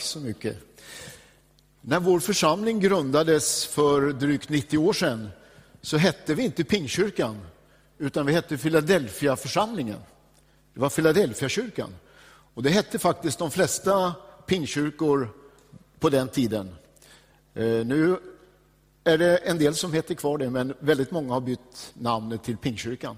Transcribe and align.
Tack 0.00 0.06
så 0.06 0.20
mycket. 0.20 0.56
När 1.80 2.00
vår 2.00 2.20
församling 2.20 2.80
grundades 2.80 3.66
för 3.66 4.12
drygt 4.12 4.48
90 4.48 4.78
år 4.78 4.92
sedan 4.92 5.28
så 5.82 5.96
hette 5.96 6.34
vi 6.34 6.42
inte 6.42 6.64
Pingkyrkan, 6.64 7.40
utan 7.98 8.26
vi 8.26 8.32
hette 8.32 8.56
Philadelphia 8.56 9.36
församlingen. 9.36 9.98
Det 10.74 10.80
var 10.80 10.90
Philadelphia 10.90 11.48
kyrkan. 11.48 11.94
Och 12.54 12.62
det 12.62 12.70
hette 12.70 12.98
faktiskt 12.98 13.38
de 13.38 13.50
flesta 13.50 14.14
pingkyrkor 14.46 15.28
på 15.98 16.08
den 16.08 16.28
tiden. 16.28 16.74
Eh, 17.54 17.64
nu 17.64 18.16
är 19.04 19.18
det 19.18 19.36
en 19.36 19.58
del 19.58 19.74
som 19.74 19.92
heter 19.92 20.14
kvar 20.14 20.38
det, 20.38 20.50
men 20.50 20.74
väldigt 20.78 21.10
många 21.10 21.34
har 21.34 21.40
bytt 21.40 21.92
namnet 21.94 22.42
till 22.42 22.56
Pingkyrkan. 22.56 23.16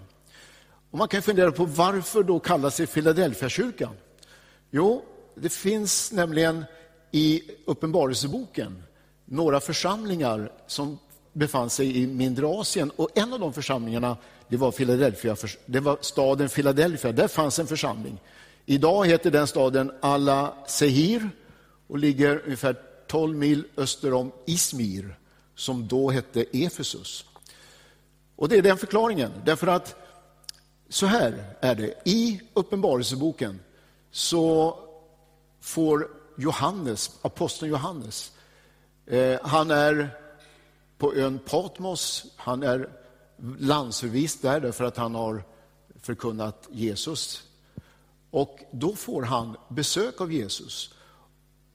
Och 0.91 0.99
man 0.99 1.09
kan 1.09 1.23
fundera 1.23 1.53
på 1.53 1.65
varför 1.65 2.23
då 2.23 2.41
kalla 2.41 2.71
sig 2.71 2.87
Philadelphia-kyrkan? 2.87 3.95
Jo, 4.71 5.05
det 5.35 5.53
finns 5.53 6.13
nämligen 6.13 6.65
i 7.11 7.43
Uppenbarelseboken 7.65 8.83
några 9.25 9.61
församlingar 9.61 10.53
som 10.67 10.99
befann 11.33 11.71
sig 11.71 12.03
i 12.03 12.07
mindre 12.07 12.47
Asien 12.47 12.91
och 12.97 13.19
en 13.19 13.33
av 13.33 13.41
de 13.41 13.53
församlingarna 13.53 14.17
det 14.49 14.57
var, 14.57 14.73
Philadelphia, 14.73 15.37
det 15.67 15.81
var 15.81 15.99
staden 16.01 16.49
Philadelphia. 16.49 17.13
Där 17.13 17.29
fanns 17.29 17.59
en 17.59 17.67
församling. 17.67 18.21
Idag 18.67 19.07
heter 19.07 19.31
den 19.31 19.47
staden 19.47 19.93
Alla 20.01 20.55
Sehir 20.67 21.31
och 21.87 21.99
ligger 21.99 22.43
ungefär 22.45 22.77
12 23.07 23.37
mil 23.37 23.65
öster 23.77 24.13
om 24.15 24.33
Izmir 24.47 25.17
som 25.55 25.89
då 25.89 26.11
hette 26.11 26.45
Efesus. 26.53 27.25
Och 28.37 28.49
det 28.49 28.57
är 28.57 28.63
den 28.63 28.79
förklaringen, 28.79 29.33
därför 29.45 29.67
att 29.67 29.97
så 30.89 31.07
här 31.07 31.55
är 31.61 31.75
det. 31.75 31.95
I 32.05 32.41
Uppenbarelseboken 32.55 33.61
så 34.11 34.79
får 35.63 36.09
Johannes, 36.37 37.19
aposteln 37.23 37.71
Johannes, 37.71 38.33
eh, 39.07 39.39
han 39.43 39.71
är 39.71 40.19
på 40.99 41.15
ön 41.15 41.39
Patmos, 41.39 42.25
han 42.37 42.63
är 42.63 42.89
landsförvist 43.59 44.43
där 44.43 44.61
därför 44.61 44.85
att 44.85 44.97
han 44.97 45.15
har 45.15 45.45
förkunnat 46.01 46.69
Jesus. 46.71 47.43
Och 48.31 48.59
då 48.71 48.95
får 48.95 49.23
han 49.23 49.57
besök 49.69 50.21
av 50.21 50.33
Jesus 50.33 50.95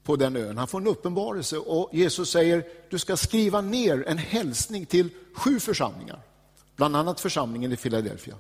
på 0.03 0.15
den 0.15 0.35
ön. 0.35 0.57
Han 0.57 0.67
får 0.67 0.81
en 0.81 0.87
uppenbarelse 0.87 1.57
och 1.57 1.89
Jesus 1.93 2.29
säger, 2.29 2.67
du 2.89 2.99
ska 2.99 3.17
skriva 3.17 3.61
ner 3.61 4.03
en 4.07 4.17
hälsning 4.17 4.85
till 4.85 5.09
sju 5.33 5.59
församlingar, 5.59 6.21
bland 6.75 6.95
annat 6.95 7.19
församlingen 7.19 7.71
i 7.71 7.77
Philadelphia. 7.77 8.35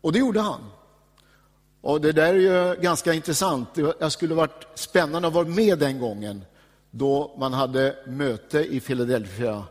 Och 0.00 0.12
det 0.12 0.18
gjorde 0.18 0.40
han. 0.40 0.60
Och 1.80 2.00
Det 2.00 2.12
där 2.12 2.34
är 2.34 2.74
ju 2.74 2.80
ganska 2.82 3.12
intressant. 3.12 3.68
Jag 4.00 4.12
skulle 4.12 4.34
varit 4.34 4.66
spännande 4.74 5.28
att 5.28 5.34
vara 5.34 5.48
med 5.48 5.78
den 5.78 5.98
gången 5.98 6.44
då 6.90 7.36
man 7.38 7.52
hade 7.52 7.96
möte 8.06 8.58
i 8.58 8.80
Philadelphia 8.80 9.64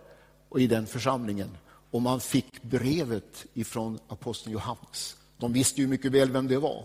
och 0.50 0.60
i 0.60 0.68
den 0.68 0.88
församlingen 0.88 1.58
och 1.92 2.02
man 2.02 2.20
fick 2.20 2.62
brevet 2.62 3.46
ifrån 3.54 4.00
aposteln 4.08 4.54
Johannes. 4.54 5.16
De 5.38 5.54
visste 5.54 5.82
ju 5.82 5.88
mycket 5.88 6.12
väl 6.12 6.32
vem 6.32 6.48
det 6.48 6.58
var. 6.58 6.84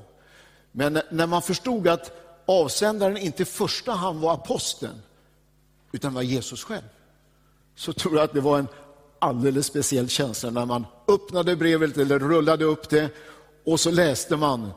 Men 0.73 1.01
när 1.11 1.27
man 1.27 1.42
förstod 1.42 1.89
att 1.89 2.12
avsändaren 2.47 3.17
inte 3.17 3.42
i 3.42 3.47
första 3.47 3.92
hand 3.92 4.20
var 4.20 4.34
aposteln 4.34 5.03
utan 5.92 6.14
var 6.14 6.23
Jesus 6.23 6.64
själv 6.64 6.89
så 7.75 7.92
tror 7.92 8.14
jag 8.14 8.25
att 8.25 8.33
det 8.33 8.41
var 8.41 8.59
en 8.59 8.69
alldeles 9.19 9.67
speciell 9.67 10.09
känsla 10.09 10.51
när 10.51 10.67
man 10.67 10.86
öppnade 11.09 11.57
brevet 11.57 11.98
eller 11.98 12.19
rullade 12.19 12.64
upp 12.64 12.89
det 12.89 13.11
och 13.64 13.81
så 13.81 13.91
läste 13.91 14.36
man. 14.36 14.70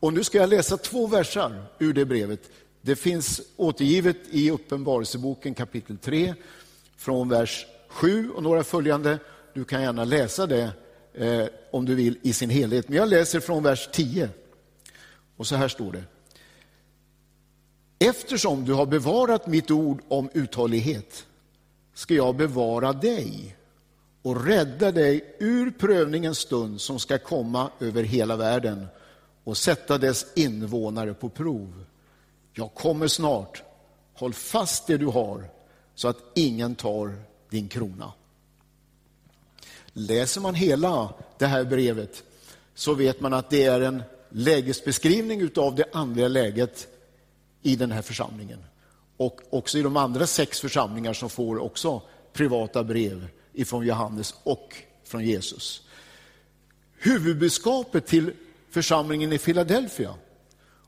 Och 0.00 0.12
nu 0.12 0.24
ska 0.24 0.38
jag 0.38 0.50
läsa 0.50 0.76
två 0.76 1.06
versar 1.06 1.64
ur 1.78 1.92
det 1.92 2.04
brevet. 2.04 2.50
Det 2.80 2.96
finns 2.96 3.40
återgivet 3.56 4.16
i 4.30 4.50
Uppenbarelseboken 4.50 5.54
kapitel 5.54 5.98
3 5.98 6.34
från 6.96 7.28
vers 7.28 7.66
7 7.88 8.30
och 8.30 8.42
några 8.42 8.64
följande. 8.64 9.18
Du 9.54 9.64
kan 9.64 9.82
gärna 9.82 10.04
läsa 10.04 10.46
det 10.46 10.70
eh, 11.14 11.46
om 11.70 11.84
du 11.84 11.94
vill 11.94 12.18
i 12.22 12.32
sin 12.32 12.50
helhet. 12.50 12.88
Men 12.88 12.98
jag 12.98 13.08
läser 13.08 13.40
från 13.40 13.62
vers 13.62 13.88
10. 13.92 14.28
Och 15.36 15.46
så 15.46 15.56
här 15.56 15.68
står 15.68 15.92
det. 15.92 16.04
Eftersom 17.98 18.64
du 18.64 18.72
har 18.72 18.86
bevarat 18.86 19.46
mitt 19.46 19.70
ord 19.70 20.02
om 20.08 20.30
uthållighet 20.34 21.26
ska 21.94 22.14
jag 22.14 22.36
bevara 22.36 22.92
dig 22.92 23.56
och 24.22 24.46
rädda 24.46 24.92
dig 24.92 25.36
ur 25.38 25.70
prövningens 25.70 26.38
stund 26.38 26.80
som 26.80 26.98
ska 26.98 27.18
komma 27.18 27.70
över 27.80 28.02
hela 28.02 28.36
världen 28.36 28.86
och 29.48 29.56
sätta 29.56 29.98
dess 29.98 30.26
invånare 30.34 31.14
på 31.14 31.28
prov. 31.28 31.84
Jag 32.52 32.74
kommer 32.74 33.08
snart. 33.08 33.62
Håll 34.14 34.34
fast 34.34 34.86
det 34.86 34.96
du 34.96 35.06
har 35.06 35.50
så 35.94 36.08
att 36.08 36.16
ingen 36.34 36.74
tar 36.74 37.22
din 37.50 37.68
krona. 37.68 38.12
Läser 39.92 40.40
man 40.40 40.54
hela 40.54 41.14
det 41.38 41.46
här 41.46 41.64
brevet 41.64 42.22
så 42.74 42.94
vet 42.94 43.20
man 43.20 43.32
att 43.32 43.50
det 43.50 43.64
är 43.64 43.80
en 43.80 44.02
lägesbeskrivning 44.28 45.50
av 45.56 45.74
det 45.74 45.84
andliga 45.92 46.28
läget 46.28 46.88
i 47.62 47.76
den 47.76 47.92
här 47.92 48.02
församlingen. 48.02 48.64
Och 49.16 49.40
också 49.50 49.78
i 49.78 49.82
de 49.82 49.96
andra 49.96 50.26
sex 50.26 50.60
församlingar 50.60 51.12
som 51.12 51.30
får 51.30 51.58
också 51.58 52.02
privata 52.32 52.84
brev 52.84 53.28
ifrån 53.52 53.86
Johannes 53.86 54.34
och 54.42 54.76
från 55.04 55.24
Jesus. 55.24 55.82
Huvudbudskapet 56.98 58.06
till 58.06 58.32
församlingen 58.70 59.32
i 59.32 59.38
Philadelphia, 59.38 60.14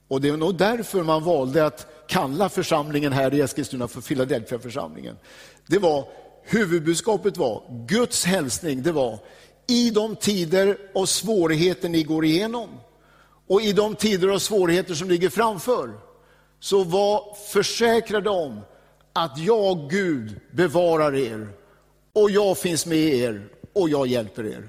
och 0.08 0.20
det 0.20 0.28
är 0.28 0.36
nog 0.36 0.54
därför 0.54 1.02
man 1.02 1.24
valde 1.24 1.66
att 1.66 2.06
kalla 2.08 2.48
församlingen 2.48 3.12
här 3.12 3.34
i 3.34 3.40
Eskilstuna 3.40 3.88
för 3.88 4.00
Philadelphia-församlingen. 4.00 5.16
Det 5.66 5.78
var, 5.78 6.04
huvudbudskapet 6.42 7.36
var, 7.36 7.84
Guds 7.88 8.24
hälsning, 8.24 8.82
det 8.82 8.92
var 8.92 9.18
i 9.66 9.90
de 9.90 10.16
tider 10.16 10.78
och 10.94 11.08
svårigheter 11.08 11.88
ni 11.88 12.02
går 12.02 12.24
igenom 12.24 12.68
och 13.46 13.62
i 13.62 13.72
de 13.72 13.94
tider 13.94 14.30
och 14.30 14.42
svårigheter 14.42 14.94
som 14.94 15.10
ligger 15.10 15.28
framför, 15.28 15.92
så 16.60 16.84
var 16.84 17.36
försäkrade 17.52 18.30
om 18.30 18.60
att 19.12 19.38
jag, 19.38 19.90
Gud, 19.90 20.40
bevarar 20.52 21.14
er 21.14 21.48
och 22.12 22.30
jag 22.30 22.58
finns 22.58 22.86
med 22.86 22.98
er 22.98 23.48
och 23.72 23.88
jag 23.88 24.06
hjälper 24.06 24.46
er. 24.46 24.68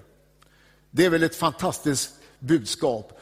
Det 0.92 1.06
är 1.06 1.10
väl 1.10 1.24
ett 1.24 1.36
fantastiskt 1.36 2.21
budskap 2.42 3.20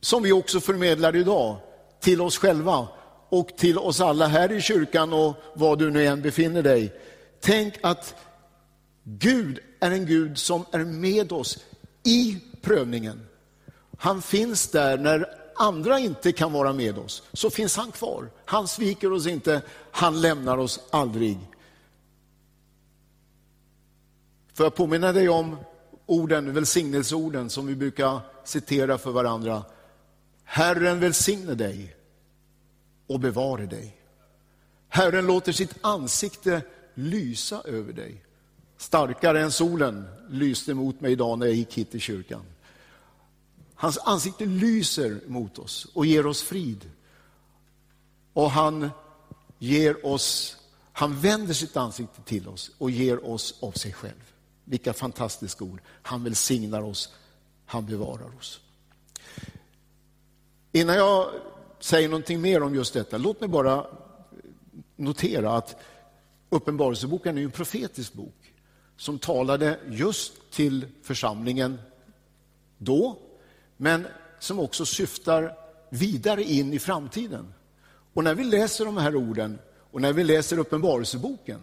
som 0.00 0.22
vi 0.22 0.32
också 0.32 0.60
förmedlar 0.60 1.16
idag 1.16 1.56
till 2.00 2.20
oss 2.20 2.38
själva 2.38 2.88
och 3.28 3.48
till 3.56 3.78
oss 3.78 4.00
alla 4.00 4.26
här 4.26 4.52
i 4.52 4.60
kyrkan 4.60 5.12
och 5.12 5.34
var 5.54 5.76
du 5.76 5.90
nu 5.90 6.06
än 6.06 6.22
befinner 6.22 6.62
dig. 6.62 6.92
Tänk 7.40 7.74
att 7.82 8.14
Gud 9.04 9.58
är 9.80 9.90
en 9.90 10.06
Gud 10.06 10.38
som 10.38 10.64
är 10.72 10.78
med 10.78 11.32
oss 11.32 11.58
i 12.02 12.38
prövningen. 12.62 13.26
Han 13.98 14.22
finns 14.22 14.68
där 14.68 14.98
när 14.98 15.26
andra 15.56 15.98
inte 15.98 16.32
kan 16.32 16.52
vara 16.52 16.72
med 16.72 16.98
oss, 16.98 17.22
så 17.32 17.50
finns 17.50 17.76
han 17.76 17.92
kvar. 17.92 18.30
Han 18.44 18.68
sviker 18.68 19.12
oss 19.12 19.26
inte, 19.26 19.62
han 19.90 20.20
lämnar 20.20 20.58
oss 20.58 20.80
aldrig. 20.90 21.38
Får 24.54 24.66
jag 24.66 24.74
påminna 24.74 25.12
dig 25.12 25.28
om 25.28 25.56
orden, 26.06 26.52
välsignelseorden 26.52 27.50
som 27.50 27.66
vi 27.66 27.76
brukar 27.76 28.20
citera 28.44 28.98
för 28.98 29.10
varandra. 29.10 29.64
Herren 30.44 31.00
välsigne 31.00 31.54
dig 31.54 31.96
och 33.06 33.20
bevare 33.20 33.66
dig. 33.66 33.96
Herren 34.88 35.26
låter 35.26 35.52
sitt 35.52 35.74
ansikte 35.80 36.62
lysa 36.94 37.62
över 37.64 37.92
dig. 37.92 38.24
Starkare 38.76 39.42
än 39.42 39.52
solen 39.52 40.08
lyste 40.28 40.74
mot 40.74 41.00
mig 41.00 41.12
idag 41.12 41.38
när 41.38 41.46
jag 41.46 41.54
gick 41.54 41.74
hit 41.74 41.90
till 41.90 42.00
kyrkan. 42.00 42.42
Hans 43.74 43.98
ansikte 43.98 44.46
lyser 44.46 45.20
mot 45.26 45.58
oss 45.58 45.86
och 45.94 46.06
ger 46.06 46.26
oss 46.26 46.42
frid. 46.42 46.90
Och 48.32 48.50
han 48.50 48.90
ger 49.58 50.06
oss, 50.06 50.56
han 50.92 51.20
vänder 51.20 51.54
sitt 51.54 51.76
ansikte 51.76 52.22
till 52.22 52.48
oss 52.48 52.70
och 52.78 52.90
ger 52.90 53.26
oss 53.26 53.58
av 53.60 53.72
sig 53.72 53.92
själv. 53.92 54.33
Vilka 54.64 54.92
fantastiska 54.92 55.64
ord. 55.64 55.80
Han 55.86 56.24
välsignar 56.24 56.82
oss, 56.82 57.14
han 57.66 57.86
bevarar 57.86 58.36
oss. 58.38 58.60
Innan 60.72 60.96
jag 60.96 61.30
säger 61.80 62.08
någonting 62.08 62.40
mer 62.40 62.62
om 62.62 62.74
just 62.74 62.94
detta, 62.94 63.18
låt 63.18 63.40
mig 63.40 63.48
bara 63.48 63.86
notera 64.96 65.52
att 65.56 65.76
Uppenbarelseboken 66.50 67.38
är 67.38 67.42
en 67.42 67.50
profetisk 67.50 68.12
bok 68.12 68.54
som 68.96 69.18
talade 69.18 69.78
just 69.90 70.50
till 70.50 70.86
församlingen 71.02 71.78
då, 72.78 73.18
men 73.76 74.06
som 74.38 74.58
också 74.60 74.86
syftar 74.86 75.56
vidare 75.90 76.42
in 76.42 76.72
i 76.72 76.78
framtiden. 76.78 77.54
Och 78.14 78.24
när 78.24 78.34
vi 78.34 78.44
läser 78.44 78.84
de 78.84 78.96
här 78.96 79.16
orden 79.16 79.58
och 79.90 80.00
när 80.00 80.12
vi 80.12 80.24
läser 80.24 80.58
Uppenbarelseboken 80.58 81.60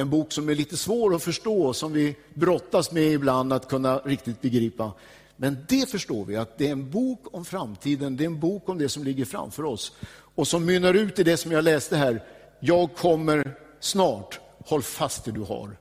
en 0.00 0.10
bok 0.10 0.32
som 0.32 0.48
är 0.48 0.54
lite 0.54 0.76
svår 0.76 1.14
att 1.14 1.22
förstå, 1.22 1.72
som 1.72 1.92
vi 1.92 2.16
brottas 2.34 2.92
med 2.92 3.12
ibland 3.12 3.52
att 3.52 3.68
kunna 3.68 3.98
riktigt 3.98 4.40
begripa. 4.40 4.92
Men 5.36 5.56
det 5.68 5.90
förstår 5.90 6.24
vi 6.24 6.36
att 6.36 6.58
det 6.58 6.66
är 6.68 6.72
en 6.72 6.90
bok 6.90 7.20
om 7.32 7.44
framtiden, 7.44 8.16
det 8.16 8.24
är 8.24 8.26
en 8.26 8.40
bok 8.40 8.68
om 8.68 8.78
det 8.78 8.88
som 8.88 9.04
ligger 9.04 9.24
framför 9.24 9.64
oss 9.64 9.92
och 10.34 10.48
som 10.48 10.64
mynnar 10.64 10.94
ut 10.94 11.18
i 11.18 11.22
det 11.22 11.36
som 11.36 11.52
jag 11.52 11.64
läste 11.64 11.96
här. 11.96 12.24
Jag 12.60 12.94
kommer 12.94 13.56
snart, 13.80 14.40
håll 14.64 14.82
fast 14.82 15.24
det 15.24 15.32
du 15.32 15.40
har. 15.40 15.76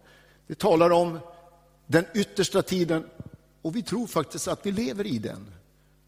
Det 0.48 0.57
talar 0.57 0.89
om 0.89 1.19
den 1.88 2.06
yttersta 2.15 2.62
tiden 2.62 3.06
och 3.62 3.75
vi 3.75 3.83
tror 3.83 4.07
faktiskt 4.07 4.48
att 4.48 4.65
vi 4.65 4.72
lever 4.72 5.07
i 5.07 5.19
den. 5.19 5.54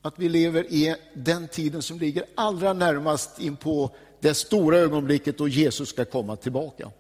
Att 0.02 0.14
vi 0.18 0.30
lever 0.30 0.74
i 0.74 0.96
den 1.14 1.48
tiden 1.48 1.82
som 1.82 2.00
ligger 2.00 2.26
allra 2.36 2.74
närmast 2.74 3.40
in 3.40 3.56
på 3.56 3.96
det 4.20 4.34
stora 4.34 4.78
ögonblicket 4.78 5.38
då 5.38 5.48
Jesus 5.48 5.90
ska 5.90 6.06
komma 6.06 6.36
tillbaka. 6.36 6.92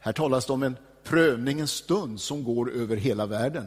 Här 0.00 0.12
talas 0.12 0.46
det 0.46 0.52
om 0.52 0.62
en 0.62 0.76
prövningens 1.04 1.70
stund 1.70 2.20
som 2.20 2.44
går 2.44 2.72
över 2.72 2.96
hela 2.96 3.26
världen. 3.26 3.66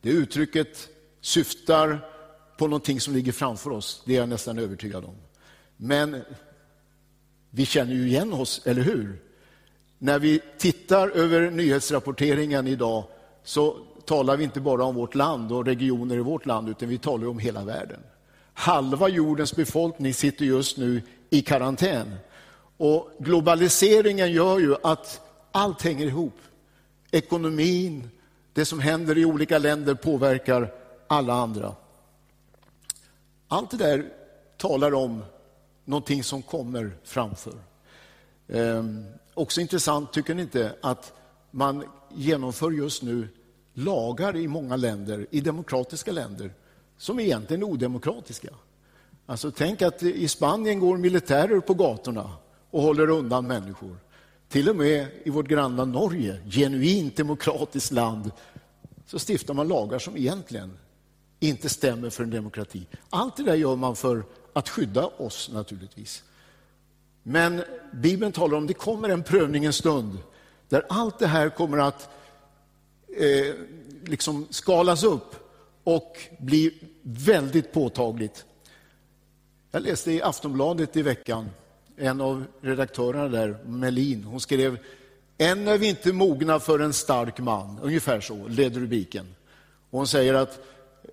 Det 0.00 0.10
uttrycket 0.10 0.88
syftar 1.20 2.00
på 2.58 2.66
någonting 2.66 3.00
som 3.00 3.14
ligger 3.14 3.32
framför 3.32 3.70
oss, 3.70 4.02
det 4.06 4.16
är 4.16 4.20
jag 4.20 4.28
nästan 4.28 4.58
övertygad 4.58 5.04
om. 5.04 5.14
Men 5.76 6.22
vi 7.50 7.66
känner 7.66 7.94
ju 7.94 8.08
igen 8.08 8.32
oss, 8.32 8.62
eller 8.64 8.82
hur? 8.82 9.22
När 9.98 10.18
vi 10.18 10.40
tittar 10.58 11.08
över 11.08 11.50
nyhetsrapporteringen 11.50 12.66
idag 12.66 13.04
så 13.44 13.76
talar 14.04 14.36
vi 14.36 14.44
inte 14.44 14.60
bara 14.60 14.84
om 14.84 14.94
vårt 14.94 15.14
land 15.14 15.52
och 15.52 15.66
regioner 15.66 16.16
i 16.16 16.20
vårt 16.20 16.46
land, 16.46 16.68
utan 16.68 16.88
vi 16.88 16.98
talar 16.98 17.28
om 17.28 17.38
hela 17.38 17.64
världen. 17.64 18.00
Halva 18.52 19.08
jordens 19.08 19.56
befolkning 19.56 20.14
sitter 20.14 20.44
just 20.44 20.76
nu 20.76 21.02
i 21.30 21.42
karantän. 21.42 22.14
Och 22.78 23.10
globaliseringen 23.18 24.32
gör 24.32 24.58
ju 24.58 24.76
att 24.82 25.20
allt 25.52 25.82
hänger 25.82 26.06
ihop. 26.06 26.38
Ekonomin, 27.10 28.10
det 28.52 28.64
som 28.64 28.80
händer 28.80 29.18
i 29.18 29.24
olika 29.24 29.58
länder 29.58 29.94
påverkar 29.94 30.72
alla 31.06 31.34
andra. 31.34 31.74
Allt 33.48 33.70
det 33.70 33.76
där 33.76 34.12
talar 34.56 34.94
om 34.94 35.24
någonting 35.84 36.24
som 36.24 36.42
kommer 36.42 36.96
framför. 37.04 37.54
Ehm, 38.48 39.04
också 39.34 39.60
intressant, 39.60 40.12
tycker 40.12 40.34
ni 40.34 40.42
inte, 40.42 40.74
att 40.80 41.12
man 41.50 41.84
genomför 42.14 42.70
just 42.70 43.02
nu 43.02 43.28
lagar 43.74 44.36
i 44.36 44.48
många 44.48 44.76
länder, 44.76 45.26
i 45.30 45.40
demokratiska 45.40 46.12
länder, 46.12 46.52
som 46.96 47.20
egentligen 47.20 47.62
är 47.62 47.66
odemokratiska. 47.66 48.48
Alltså, 49.26 49.50
tänk 49.50 49.82
att 49.82 50.02
i 50.02 50.28
Spanien 50.28 50.80
går 50.80 50.96
militärer 50.96 51.60
på 51.60 51.74
gatorna 51.74 52.30
och 52.70 52.82
håller 52.82 53.10
undan 53.10 53.46
människor. 53.46 53.98
Till 54.48 54.68
och 54.68 54.76
med 54.76 55.06
i 55.24 55.30
vårt 55.30 55.48
grannland 55.48 55.92
Norge, 55.92 56.40
genuint 56.50 57.16
demokratiskt 57.16 57.92
land, 57.92 58.30
så 59.06 59.18
stiftar 59.18 59.54
man 59.54 59.68
lagar 59.68 59.98
som 59.98 60.16
egentligen 60.16 60.78
inte 61.40 61.68
stämmer 61.68 62.10
för 62.10 62.24
en 62.24 62.30
demokrati. 62.30 62.86
Allt 63.10 63.36
det 63.36 63.42
där 63.42 63.54
gör 63.54 63.76
man 63.76 63.96
för 63.96 64.24
att 64.52 64.68
skydda 64.68 65.06
oss 65.06 65.50
naturligtvis. 65.52 66.22
Men 67.22 67.62
Bibeln 67.92 68.32
talar 68.32 68.56
om 68.56 68.64
att 68.64 68.68
det 68.68 68.74
kommer 68.74 69.08
en 69.08 69.22
prövningens 69.22 69.76
stund 69.76 70.18
där 70.68 70.86
allt 70.88 71.18
det 71.18 71.26
här 71.26 71.48
kommer 71.48 71.78
att 71.78 72.08
eh, 73.16 73.54
liksom 74.04 74.46
skalas 74.50 75.04
upp 75.04 75.34
och 75.84 76.18
bli 76.38 76.74
väldigt 77.02 77.72
påtagligt. 77.72 78.44
Jag 79.70 79.82
läste 79.82 80.12
i 80.12 80.22
Aftonbladet 80.22 80.96
i 80.96 81.02
veckan, 81.02 81.50
en 81.98 82.20
av 82.20 82.44
redaktörerna 82.60 83.28
där, 83.28 83.58
Melin, 83.64 84.24
hon 84.24 84.40
skrev 84.40 84.78
än 85.38 85.68
är 85.68 85.78
vi 85.78 85.88
inte 85.88 86.12
mogna 86.12 86.60
för 86.60 86.78
en 86.78 86.92
stark 86.92 87.38
man, 87.38 87.78
ungefär 87.82 88.20
så 88.20 88.48
led 88.48 88.76
rubriken. 88.76 89.26
Och 89.90 89.98
hon 89.98 90.06
säger 90.06 90.34
att 90.34 90.60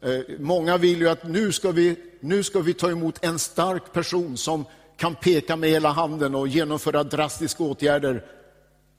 eh, 0.01 0.19
många 0.39 0.77
vill 0.77 0.99
ju 0.99 1.09
att 1.09 1.27
nu 1.27 1.51
ska, 1.51 1.71
vi, 1.71 1.95
nu 2.19 2.43
ska 2.43 2.59
vi 2.59 2.73
ta 2.73 2.91
emot 2.91 3.25
en 3.25 3.39
stark 3.39 3.93
person 3.93 4.37
som 4.37 4.65
kan 4.97 5.15
peka 5.15 5.55
med 5.55 5.69
hela 5.69 5.89
handen 5.89 6.35
och 6.35 6.47
genomföra 6.47 7.03
drastiska 7.03 7.63
åtgärder. 7.63 8.25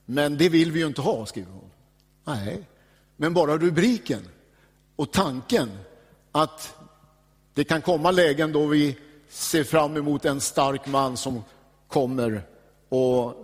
Men 0.05 0.39
det 0.39 0.49
vill 0.49 0.73
vi 0.73 0.81
ju 0.81 0.87
inte 0.87 1.01
ha, 1.01 1.27
skriver 1.27 1.53
hon. 1.53 1.71
Nej, 2.25 2.63
men 3.17 3.35
bara 3.35 3.59
rubriken 3.59 4.23
och 4.97 5.13
tanken 5.13 5.71
att 6.33 6.75
det 7.55 7.65
kan 7.65 7.83
komma 7.83 8.11
lägen 8.11 8.53
då 8.53 8.67
vi 8.67 8.97
ser 9.29 9.65
fram 9.65 9.97
emot 9.97 10.25
en 10.25 10.41
stark 10.41 10.87
man 10.87 11.17
som 11.17 11.43
kommer 11.89 12.43
och 12.89 13.35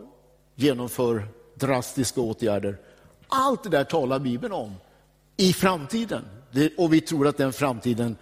genomför 0.55 1.29
drastiska 1.55 2.21
åtgärder. 2.21 2.79
Allt 3.29 3.63
det 3.63 3.69
där 3.69 3.85
talar 3.85 4.19
Bibeln 4.19 4.53
om 4.53 4.75
i 5.37 5.53
framtiden. 5.53 6.25
Och 6.79 6.93
vi 6.93 7.01
tror 7.01 7.27
att 7.27 7.37
den 7.37 7.53
framtiden 7.53 8.17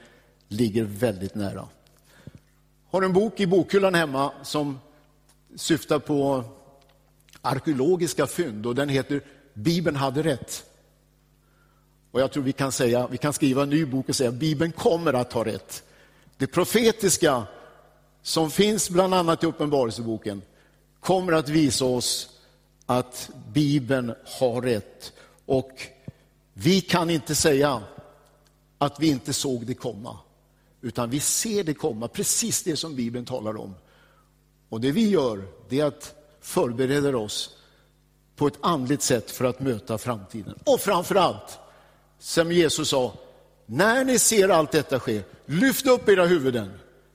ligger 0.49 0.85
väldigt 0.85 1.35
nära. 1.35 1.69
Har 2.91 3.03
en 3.03 3.13
bok 3.13 3.41
i 3.41 3.47
bokhyllan 3.47 3.95
hemma 3.95 4.33
som 4.43 4.79
syftar 5.57 5.99
på 5.99 6.45
arkeologiska 7.43 8.27
fynd 8.27 8.67
och 8.67 8.75
den 8.75 8.89
heter 8.89 9.21
Bibeln 9.55 9.97
hade 9.97 10.23
rätt. 10.23 10.65
Och 12.11 12.21
jag 12.21 12.33
tror 12.33 12.43
vi 12.43 12.53
kan, 12.53 12.73
säga, 12.73 13.09
vi 13.11 13.19
kan 13.19 13.33
skriva 13.33 13.63
en 13.63 13.71
ny 13.71 13.85
bok 13.85 14.09
och 14.09 14.17
säga 14.17 14.29
att 14.29 14.35
Bibeln 14.35 14.73
kommer 14.73 15.13
att 15.13 15.33
ha 15.33 15.45
rätt. 15.45 15.83
Det 16.37 16.47
profetiska 16.47 17.47
som 18.23 18.51
finns 18.51 18.91
bland 18.91 19.15
annat 19.15 19.43
i 19.45 19.47
Uppenbarelseboken 19.47 20.43
kommer 21.01 21.33
att 21.33 21.49
visa 21.49 21.85
oss 21.85 22.31
att 22.87 23.31
Bibeln 23.53 24.15
har 24.25 24.63
rätt. 24.63 25.13
Och 25.47 25.71
vi 26.53 26.81
kan 26.81 27.11
inte 27.11 27.35
säga 27.35 27.83
att 28.79 29.01
vi 29.01 29.09
inte 29.09 29.33
såg 29.33 29.67
det 29.67 29.75
komma, 29.75 30.19
utan 30.81 31.11
vi 31.11 31.21
ser 31.21 31.65
det 31.65 31.75
komma, 31.75 32.09
precis 32.09 32.63
det 32.63 32.77
som 32.77 32.97
Bibeln 32.97 33.25
talar 33.25 33.57
om. 33.57 33.75
Och 34.69 34.81
det 34.81 34.93
vi 34.93 35.09
gör, 35.09 35.45
det 35.69 35.81
är 35.81 35.85
att 35.85 36.15
förbereda 36.41 37.17
oss 37.17 37.57
på 38.37 38.47
ett 38.47 38.59
andligt 38.61 39.03
sätt 39.03 39.31
för 39.31 39.45
att 39.45 39.61
möta 39.61 39.99
framtiden. 39.99 40.55
Och 40.65 40.81
framför 40.81 41.15
allt, 41.15 41.59
som 42.19 42.53
Jesus 42.53 42.89
sa, 42.89 43.13
när 43.67 44.05
ni 44.05 44.19
ser 44.19 44.49
allt 44.49 44.73
detta 44.73 45.01
ske, 45.01 45.23
lyft 45.47 45.87
upp 45.87 46.09
era 46.09 46.27
huvuden, 46.27 46.71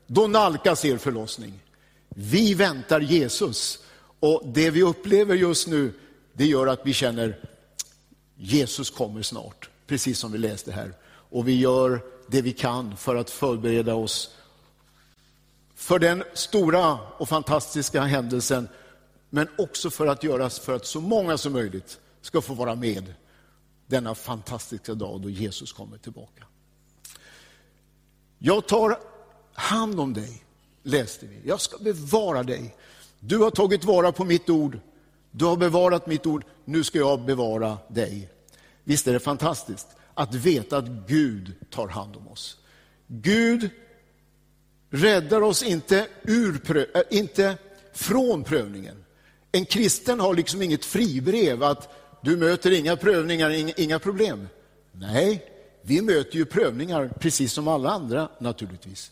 då 0.08 0.28
nalkas 0.28 0.86
er 0.86 0.98
förlossning. 0.98 1.64
Vi 2.10 2.54
väntar 2.54 3.02
Jesus 3.02 3.80
och 4.20 4.42
det 4.46 4.70
vi 4.70 4.84
upplever 4.84 5.36
just 5.36 5.68
nu, 5.68 5.94
det 6.34 6.46
gör 6.46 6.68
att 6.68 6.82
vi 6.84 6.94
känner 6.94 7.40
Jesus 8.36 8.90
kommer 8.90 9.22
snart, 9.22 9.70
precis 9.88 10.20
som 10.20 10.32
vi 10.32 10.38
läste 10.38 10.72
här. 10.72 10.94
Och 11.08 11.48
vi 11.48 11.60
gör 11.60 12.04
det 12.28 12.42
vi 12.42 12.52
kan 12.54 12.98
för 12.98 13.16
att 13.16 13.30
förbereda 13.30 13.96
oss 13.96 14.36
för 15.76 16.00
den 16.00 16.24
stora 16.34 17.00
och 17.18 17.30
fantastiska 17.30 18.02
händelsen, 18.02 18.68
men 19.30 19.48
också 19.58 19.90
för 19.90 20.08
att 20.08 20.24
göra 20.24 20.50
för 20.50 20.76
att 20.76 20.86
så 20.86 21.02
många 21.02 21.38
som 21.38 21.54
möjligt 21.54 22.00
ska 22.22 22.42
få 22.42 22.54
vara 22.54 22.76
med 22.76 23.14
denna 23.88 24.16
fantastiska 24.16 24.94
dag 24.94 25.22
då 25.22 25.30
Jesus 25.30 25.74
kommer 25.74 25.98
tillbaka. 25.98 26.44
Jag 28.38 28.68
tar 28.68 29.00
hand 29.56 30.00
om 30.00 30.14
dig, 30.14 30.44
läste 30.84 31.26
vi. 31.26 31.42
Jag 31.50 31.62
ska 31.62 31.78
bevara 31.78 32.44
dig. 32.44 32.76
Du 33.20 33.38
har 33.38 33.52
tagit 33.52 33.84
vara 33.84 34.12
på 34.12 34.26
mitt 34.26 34.50
ord, 34.50 34.80
du 35.32 35.46
har 35.46 35.58
bevarat 35.58 36.08
mitt 36.08 36.26
ord, 36.26 36.44
nu 36.66 36.84
ska 36.84 36.98
jag 36.98 37.26
bevara 37.26 37.78
dig. 37.88 38.30
Visst 38.84 39.08
är 39.08 39.14
det 39.14 39.20
fantastiskt 39.20 39.88
att 40.14 40.36
veta 40.36 40.78
att 40.78 40.88
Gud 41.08 41.54
tar 41.70 41.88
hand 41.88 42.16
om 42.16 42.28
oss. 42.28 42.58
Gud 43.08 43.70
räddar 44.90 45.42
oss 45.42 45.64
inte, 45.64 46.08
ur, 46.24 46.78
äh, 46.78 47.02
inte 47.10 47.58
från 47.94 48.44
prövningen. 48.44 49.06
En 49.52 49.66
kristen 49.66 50.20
har 50.20 50.34
liksom 50.34 50.62
inget 50.62 50.86
fribrev 50.86 51.64
att 51.64 51.96
du 52.22 52.38
möter 52.38 52.72
inga 52.72 52.96
prövningar, 52.96 53.80
inga 53.80 54.00
problem. 54.00 54.48
Nej, 54.92 55.46
vi 55.82 56.02
möter 56.02 56.38
ju 56.38 56.46
prövningar 56.46 57.14
precis 57.20 57.54
som 57.54 57.68
alla 57.68 57.90
andra 57.90 58.30
naturligtvis. 58.40 59.12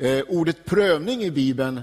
Eh, 0.00 0.24
ordet 0.28 0.64
prövning 0.64 1.22
i 1.22 1.30
Bibeln 1.30 1.80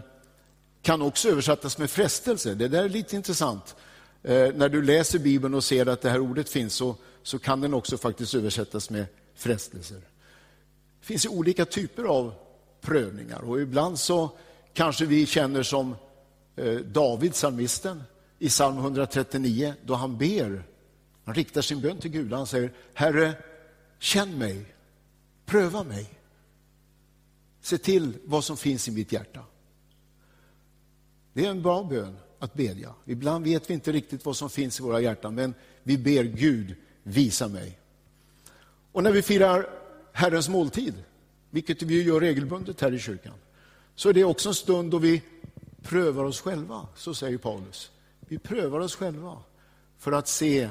kan 0.81 1.01
också 1.01 1.29
översättas 1.29 1.77
med 1.77 1.89
frestelse. 1.89 2.55
Det 2.55 2.67
där 2.67 2.84
är 2.84 2.89
lite 2.89 3.15
intressant. 3.15 3.75
Eh, 4.24 4.53
när 4.55 4.69
du 4.69 4.81
läser 4.81 5.19
Bibeln 5.19 5.53
och 5.53 5.63
ser 5.63 5.86
att 5.86 6.01
det 6.01 6.10
här 6.10 6.19
ordet 6.19 6.50
finns 6.50 6.74
så, 6.74 6.95
så 7.24 7.39
kan 7.39 7.62
den 7.62 7.74
också 7.74 7.98
faktiskt 7.98 8.36
översättas 8.36 8.89
med 8.89 9.05
frestelser. 9.36 9.98
Det 11.00 11.05
finns 11.05 11.25
olika 11.25 11.65
typer 11.65 12.03
av 12.03 12.34
prövningar 12.81 13.39
och 13.39 13.62
ibland 13.62 14.00
så 14.00 14.29
kanske 14.74 15.05
vi 15.05 15.25
känner 15.25 15.63
som 15.63 15.95
eh, 16.55 16.75
David, 16.75 17.31
psalmisten, 17.31 18.03
i 18.39 18.50
psalm 18.50 18.77
139 18.77 19.74
då 19.86 19.93
han 19.93 20.17
ber. 20.17 20.63
Han 21.25 21.36
riktar 21.36 21.62
sin 21.62 21.81
bön 21.81 21.98
till 21.98 22.12
Gud. 22.12 22.34
Han 22.34 22.48
säger, 22.48 22.72
Herre, 22.93 23.34
känn 24.00 24.38
mig, 24.38 24.65
pröva 25.45 25.84
mig. 25.84 26.14
Se 27.65 27.77
till 27.77 28.17
vad 28.25 28.43
som 28.43 28.57
finns 28.57 28.88
i 28.88 28.91
mitt 28.91 29.12
hjärta. 29.12 29.39
Det 31.34 31.45
är 31.45 31.50
en 31.50 31.62
bra 31.62 31.84
bön 31.84 32.17
att 32.39 32.53
bedja. 32.53 32.93
Ibland 33.05 33.45
vet 33.45 33.69
vi 33.69 33.74
inte 33.74 33.91
riktigt 33.91 34.25
vad 34.25 34.38
som 34.38 34.50
finns 34.50 34.79
i 34.79 34.84
våra 34.84 35.01
hjärtan, 35.01 35.36
men 35.36 35.53
vi 35.84 35.98
ber 35.98 36.24
Gud 36.24 36.75
visa 37.03 37.48
mig. 37.48 37.79
Och 38.91 39.03
när 39.03 39.12
vi 39.12 39.22
firar 39.22 39.69
Herrens 40.12 40.50
måltid, 40.50 40.93
vilket 41.50 41.81
vi 41.81 42.03
gör 42.03 42.19
regelbundet 42.19 42.81
här 42.81 42.93
i 42.93 43.00
kyrkan, 43.00 43.34
så 43.95 44.10
är 44.10 44.13
det 44.13 44.24
också 44.24 44.50
en 44.50 44.55
stund 44.55 44.91
då 44.91 44.98
vi 44.98 45.22
prövar 45.81 46.24
oss 46.24 46.41
själva, 46.41 46.88
så 46.95 47.13
säger 47.13 47.38
Paulus. 47.38 47.91
Vi 48.19 48.38
prövar 48.38 48.79
oss 48.79 48.95
själva 48.95 49.38
för 49.98 50.12
att 50.12 50.27
se 50.27 50.69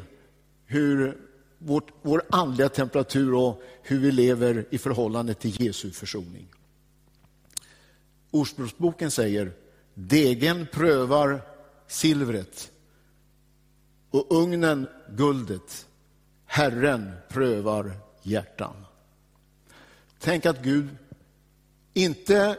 hur 0.67 1.21
vårt, 1.59 1.91
vår 2.03 2.23
andliga 2.31 2.69
temperatur 2.69 3.35
och 3.35 3.63
hur 3.83 3.99
vi 3.99 4.13
lever 4.13 4.67
i 4.71 4.79
förhållande 4.79 5.35
till 5.35 5.63
Jesu 5.63 5.91
försoning. 5.91 6.54
Ordspråksboken 8.35 9.11
säger, 9.11 9.53
degen 9.95 10.67
prövar 10.73 11.43
silvret 11.87 12.71
och 14.11 14.27
ugnen 14.31 14.89
guldet. 15.09 15.87
Herren 16.47 17.13
prövar 17.29 17.93
hjärtan. 18.23 18.75
Tänk 20.19 20.47
att 20.47 20.63
Gud 20.63 20.89
inte 21.93 22.59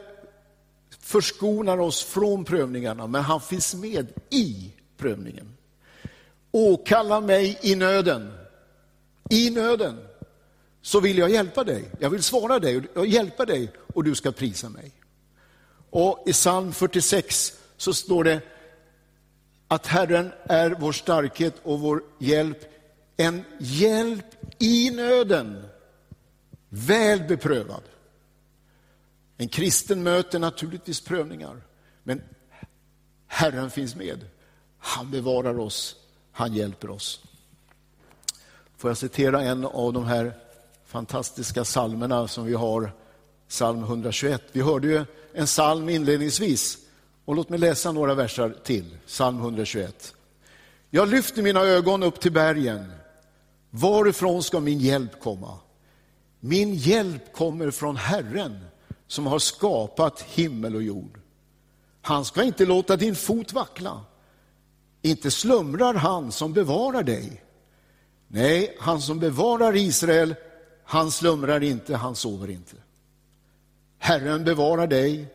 förskonar 0.99 1.77
oss 1.77 2.03
från 2.03 2.45
prövningarna, 2.45 3.07
men 3.07 3.21
han 3.21 3.41
finns 3.41 3.75
med 3.75 4.07
i 4.29 4.73
prövningen. 4.97 5.57
Åkalla 6.51 7.21
mig 7.21 7.59
i 7.61 7.75
nöden. 7.75 8.33
I 9.29 9.49
nöden 9.49 10.07
så 10.81 10.99
vill 10.99 11.17
jag 11.17 11.29
hjälpa 11.29 11.63
dig. 11.63 11.91
Jag 11.99 12.09
vill 12.09 12.23
svara 12.23 12.59
dig 12.59 12.87
och 12.95 13.07
hjälpa 13.07 13.45
dig 13.45 13.71
och 13.93 14.03
du 14.03 14.15
ska 14.15 14.31
prisa 14.31 14.69
mig. 14.69 14.91
Och 15.95 16.23
i 16.25 16.33
psalm 16.33 16.71
46 16.71 17.53
så 17.77 17.93
står 17.93 18.23
det 18.23 18.41
att 19.67 19.87
Herren 19.87 20.31
är 20.43 20.69
vår 20.79 20.91
starkhet 20.91 21.53
och 21.63 21.79
vår 21.79 22.03
hjälp. 22.19 22.57
En 23.17 23.43
hjälp 23.59 24.25
i 24.59 24.91
nöden, 24.91 25.65
väl 26.69 27.23
beprövad. 27.23 27.81
En 29.37 29.47
kristen 29.47 30.03
möter 30.03 30.39
naturligtvis 30.39 31.01
prövningar, 31.01 31.61
men 32.03 32.21
Herren 33.27 33.69
finns 33.69 33.95
med. 33.95 34.25
Han 34.77 35.11
bevarar 35.11 35.59
oss, 35.59 35.95
han 36.31 36.53
hjälper 36.53 36.89
oss. 36.89 37.23
Får 38.77 38.89
jag 38.89 38.97
citera 38.97 39.41
en 39.41 39.65
av 39.65 39.93
de 39.93 40.05
här 40.05 40.33
fantastiska 40.85 41.63
psalmerna 41.63 42.27
som 42.27 42.45
vi 42.45 42.53
har, 42.53 42.91
psalm 43.47 43.83
121. 43.83 44.43
Vi 44.51 44.61
hörde 44.61 44.87
ju 44.87 45.05
en 45.35 45.45
psalm 45.45 45.89
inledningsvis 45.89 46.77
och 47.25 47.35
låt 47.35 47.49
mig 47.49 47.59
läsa 47.59 47.91
några 47.91 48.15
versar 48.15 48.55
till, 48.63 48.97
psalm 49.07 49.39
121. 49.39 50.15
Jag 50.89 51.07
lyfter 51.07 51.41
mina 51.41 51.59
ögon 51.59 52.03
upp 52.03 52.19
till 52.19 52.31
bergen. 52.31 52.91
Varifrån 53.69 54.43
ska 54.43 54.59
min 54.59 54.79
hjälp 54.79 55.19
komma? 55.19 55.57
Min 56.39 56.73
hjälp 56.73 57.33
kommer 57.33 57.71
från 57.71 57.95
Herren 57.95 58.65
som 59.07 59.27
har 59.27 59.39
skapat 59.39 60.21
himmel 60.21 60.75
och 60.75 60.83
jord. 60.83 61.19
Han 62.01 62.25
ska 62.25 62.43
inte 62.43 62.65
låta 62.65 62.95
din 62.95 63.15
fot 63.15 63.53
vackla. 63.53 64.01
Inte 65.01 65.31
slumrar 65.31 65.93
han 65.93 66.31
som 66.31 66.53
bevarar 66.53 67.03
dig. 67.03 67.43
Nej, 68.27 68.77
han 68.79 69.01
som 69.01 69.19
bevarar 69.19 69.75
Israel, 69.75 70.35
han 70.83 71.11
slumrar 71.11 71.63
inte, 71.63 71.95
han 71.95 72.15
sover 72.15 72.49
inte. 72.49 72.75
Herren 74.05 74.43
bevarar 74.43 74.87
dig, 74.87 75.27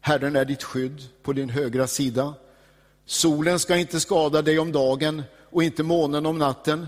Herren 0.00 0.36
är 0.36 0.44
ditt 0.44 0.62
skydd 0.62 1.02
på 1.22 1.32
din 1.32 1.48
högra 1.48 1.86
sida. 1.86 2.34
Solen 3.04 3.58
ska 3.58 3.76
inte 3.76 4.00
skada 4.00 4.42
dig 4.42 4.58
om 4.58 4.72
dagen 4.72 5.22
och 5.50 5.62
inte 5.62 5.82
månen 5.82 6.26
om 6.26 6.38
natten. 6.38 6.86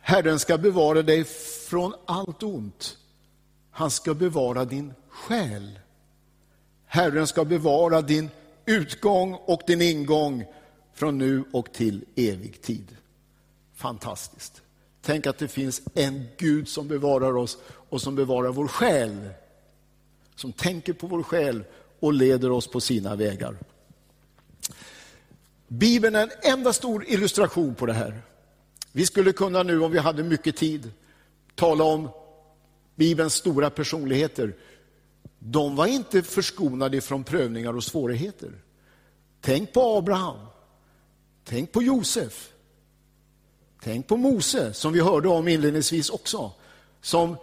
Herren 0.00 0.38
ska 0.38 0.58
bevara 0.58 1.02
dig 1.02 1.24
från 1.68 1.94
allt 2.04 2.42
ont. 2.42 2.96
Han 3.70 3.90
ska 3.90 4.14
bevara 4.14 4.64
din 4.64 4.94
själ. 5.08 5.78
Herren 6.86 7.26
ska 7.26 7.44
bevara 7.44 8.02
din 8.02 8.30
utgång 8.66 9.34
och 9.34 9.60
din 9.66 9.82
ingång 9.82 10.44
från 10.94 11.18
nu 11.18 11.44
och 11.52 11.72
till 11.72 12.04
evig 12.16 12.62
tid. 12.62 12.96
Fantastiskt. 13.74 14.62
Tänk 15.02 15.26
att 15.26 15.38
det 15.38 15.48
finns 15.48 15.82
en 15.94 16.26
Gud 16.36 16.68
som 16.68 16.88
bevarar 16.88 17.36
oss 17.36 17.58
och 17.88 18.00
som 18.00 18.14
bevarar 18.14 18.52
vår 18.52 18.68
själ. 18.68 19.30
Som 20.36 20.52
tänker 20.52 20.92
på 20.92 21.06
vår 21.06 21.22
själ 21.22 21.64
och 22.00 22.12
leder 22.12 22.50
oss 22.50 22.66
på 22.66 22.80
sina 22.80 23.16
vägar. 23.16 23.56
Bibeln 25.68 26.14
är 26.14 26.22
en 26.22 26.52
enda 26.52 26.72
stor 26.72 27.04
illustration 27.08 27.74
på 27.74 27.86
det 27.86 27.92
här. 27.92 28.22
Vi 28.92 29.06
skulle 29.06 29.32
kunna 29.32 29.62
nu, 29.62 29.80
om 29.80 29.92
vi 29.92 29.98
hade 29.98 30.22
mycket 30.22 30.56
tid, 30.56 30.90
tala 31.54 31.84
om 31.84 32.08
Bibelns 32.94 33.34
stora 33.34 33.70
personligheter. 33.70 34.54
De 35.38 35.76
var 35.76 35.86
inte 35.86 36.22
förskonade 36.22 37.00
från 37.00 37.24
prövningar 37.24 37.76
och 37.76 37.84
svårigheter. 37.84 38.52
Tänk 39.40 39.72
på 39.72 39.96
Abraham. 39.96 40.36
Tänk 41.44 41.72
på 41.72 41.82
Josef. 41.82 42.52
Tänk 43.82 44.06
på 44.06 44.16
Mose, 44.16 44.72
som 44.72 44.92
vi 44.92 45.00
hörde 45.00 45.28
om 45.28 45.48
inledningsvis 45.48 46.10
också. 46.10 46.52
Som 47.00 47.36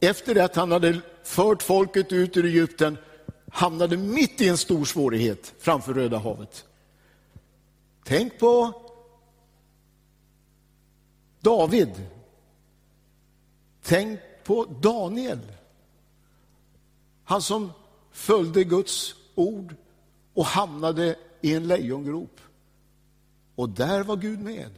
efter 0.00 0.34
det 0.34 0.44
att 0.44 0.56
han 0.56 0.72
hade 0.72 1.00
fört 1.26 1.62
folket 1.62 2.12
ut 2.12 2.36
ur 2.36 2.44
Egypten 2.44 2.98
hamnade 3.52 3.96
mitt 3.96 4.40
i 4.40 4.48
en 4.48 4.58
stor 4.58 4.84
svårighet 4.84 5.54
framför 5.58 5.94
Röda 5.94 6.18
havet. 6.18 6.64
Tänk 8.04 8.38
på 8.38 8.82
David. 11.40 11.90
Tänk 13.82 14.20
på 14.44 14.64
Daniel. 14.64 15.38
Han 17.24 17.42
som 17.42 17.72
följde 18.12 18.64
Guds 18.64 19.14
ord 19.34 19.74
och 20.34 20.44
hamnade 20.44 21.16
i 21.40 21.54
en 21.54 21.68
lejongrop. 21.68 22.40
Och 23.54 23.68
där 23.68 24.02
var 24.02 24.16
Gud 24.16 24.40
med 24.40 24.70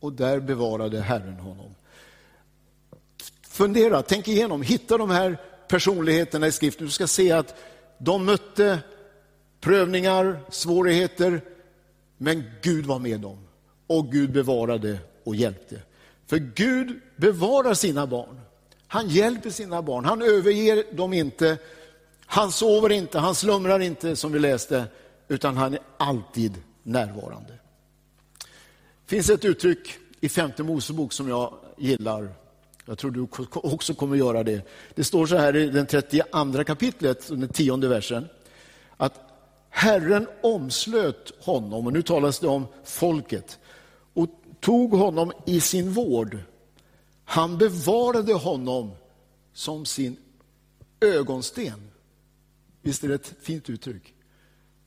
och 0.00 0.12
där 0.12 0.40
bevarade 0.40 1.00
Herren 1.00 1.38
honom. 1.38 1.74
Fundera, 3.42 4.02
tänk 4.02 4.28
igenom, 4.28 4.62
hitta 4.62 4.98
de 4.98 5.10
här 5.10 5.53
personligheterna 5.68 6.46
i 6.46 6.52
skriften. 6.52 6.86
Du 6.86 6.92
ska 6.92 7.06
se 7.06 7.32
att 7.32 7.54
de 7.98 8.24
mötte 8.24 8.78
prövningar, 9.60 10.40
svårigheter, 10.50 11.40
men 12.16 12.44
Gud 12.62 12.86
var 12.86 12.98
med 12.98 13.20
dem. 13.20 13.38
Och 13.86 14.12
Gud 14.12 14.32
bevarade 14.32 14.98
och 15.24 15.36
hjälpte. 15.36 15.82
För 16.26 16.36
Gud 16.36 17.00
bevarar 17.16 17.74
sina 17.74 18.06
barn. 18.06 18.40
Han 18.86 19.08
hjälper 19.08 19.50
sina 19.50 19.82
barn, 19.82 20.04
han 20.04 20.22
överger 20.22 20.96
dem 20.96 21.12
inte. 21.12 21.58
Han 22.26 22.52
sover 22.52 22.92
inte, 22.92 23.18
han 23.18 23.34
slumrar 23.34 23.80
inte 23.80 24.16
som 24.16 24.32
vi 24.32 24.38
läste, 24.38 24.84
utan 25.28 25.56
han 25.56 25.74
är 25.74 25.80
alltid 25.96 26.62
närvarande. 26.82 27.52
Det 29.04 29.16
finns 29.16 29.30
ett 29.30 29.44
uttryck 29.44 29.96
i 30.20 30.28
femte 30.28 30.62
Mosebok 30.62 31.12
som 31.12 31.28
jag 31.28 31.54
gillar. 31.78 32.43
Jag 32.86 32.98
tror 32.98 33.10
du 33.10 33.26
också 33.52 33.94
kommer 33.94 34.16
göra 34.16 34.42
det. 34.42 34.62
Det 34.94 35.04
står 35.04 35.26
så 35.26 35.36
här 35.36 35.56
i 35.56 35.66
den 35.66 35.86
32 35.86 36.64
kapitlet, 36.64 37.28
den 37.28 37.48
tionde 37.48 37.88
versen, 37.88 38.28
att 38.96 39.20
Herren 39.70 40.26
omslöt 40.42 41.44
honom, 41.44 41.86
och 41.86 41.92
nu 41.92 42.02
talas 42.02 42.40
det 42.40 42.48
om 42.48 42.66
folket, 42.84 43.58
och 44.14 44.28
tog 44.60 44.92
honom 44.92 45.32
i 45.46 45.60
sin 45.60 45.90
vård. 45.90 46.38
Han 47.24 47.58
bevarade 47.58 48.34
honom 48.34 48.90
som 49.52 49.84
sin 49.84 50.16
ögonsten. 51.00 51.90
Visst 52.82 53.04
är 53.04 53.08
det 53.08 53.14
ett 53.14 53.34
fint 53.40 53.70
uttryck? 53.70 54.14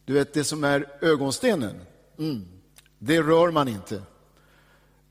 Du 0.06 0.14
vet, 0.14 0.34
det 0.34 0.44
som 0.44 0.64
är 0.64 0.86
ögonstenen, 1.02 1.76
mm, 2.20 2.48
det 3.00 3.22
rör 3.22 3.52
man 3.52 3.68
inte. 3.68 4.02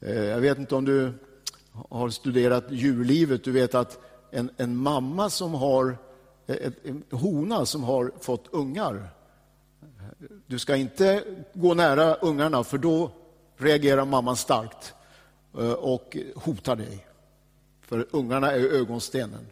Eh, 0.01 0.25
jag 0.25 0.41
vet 0.41 0.59
inte 0.59 0.75
om 0.75 0.85
du 0.85 1.13
har 1.91 2.11
studerat 2.11 2.65
djurlivet, 2.71 3.45
du 3.45 3.53
vet 3.53 3.75
att 3.75 3.99
en, 4.31 4.51
en 4.57 4.77
mamma 4.77 5.31
som 5.31 5.55
har, 5.55 5.99
eh, 6.47 6.73
en 6.85 7.03
hona 7.11 7.67
som 7.67 7.83
har 7.83 8.13
fått 8.21 8.47
ungar, 8.51 9.09
du 10.47 10.59
ska 10.59 10.77
inte 10.77 11.25
gå 11.55 11.75
nära 11.75 12.15
ungarna 12.15 12.65
för 12.65 12.79
då 12.79 13.11
reagerar 13.57 14.05
mamman 14.05 14.37
starkt 14.37 14.95
eh, 15.59 15.73
och 15.73 16.17
hotar 16.35 16.77
dig. 16.77 17.07
För 17.81 18.07
ungarna 18.11 18.53
är 18.53 18.61
ögonstenen. 18.61 19.47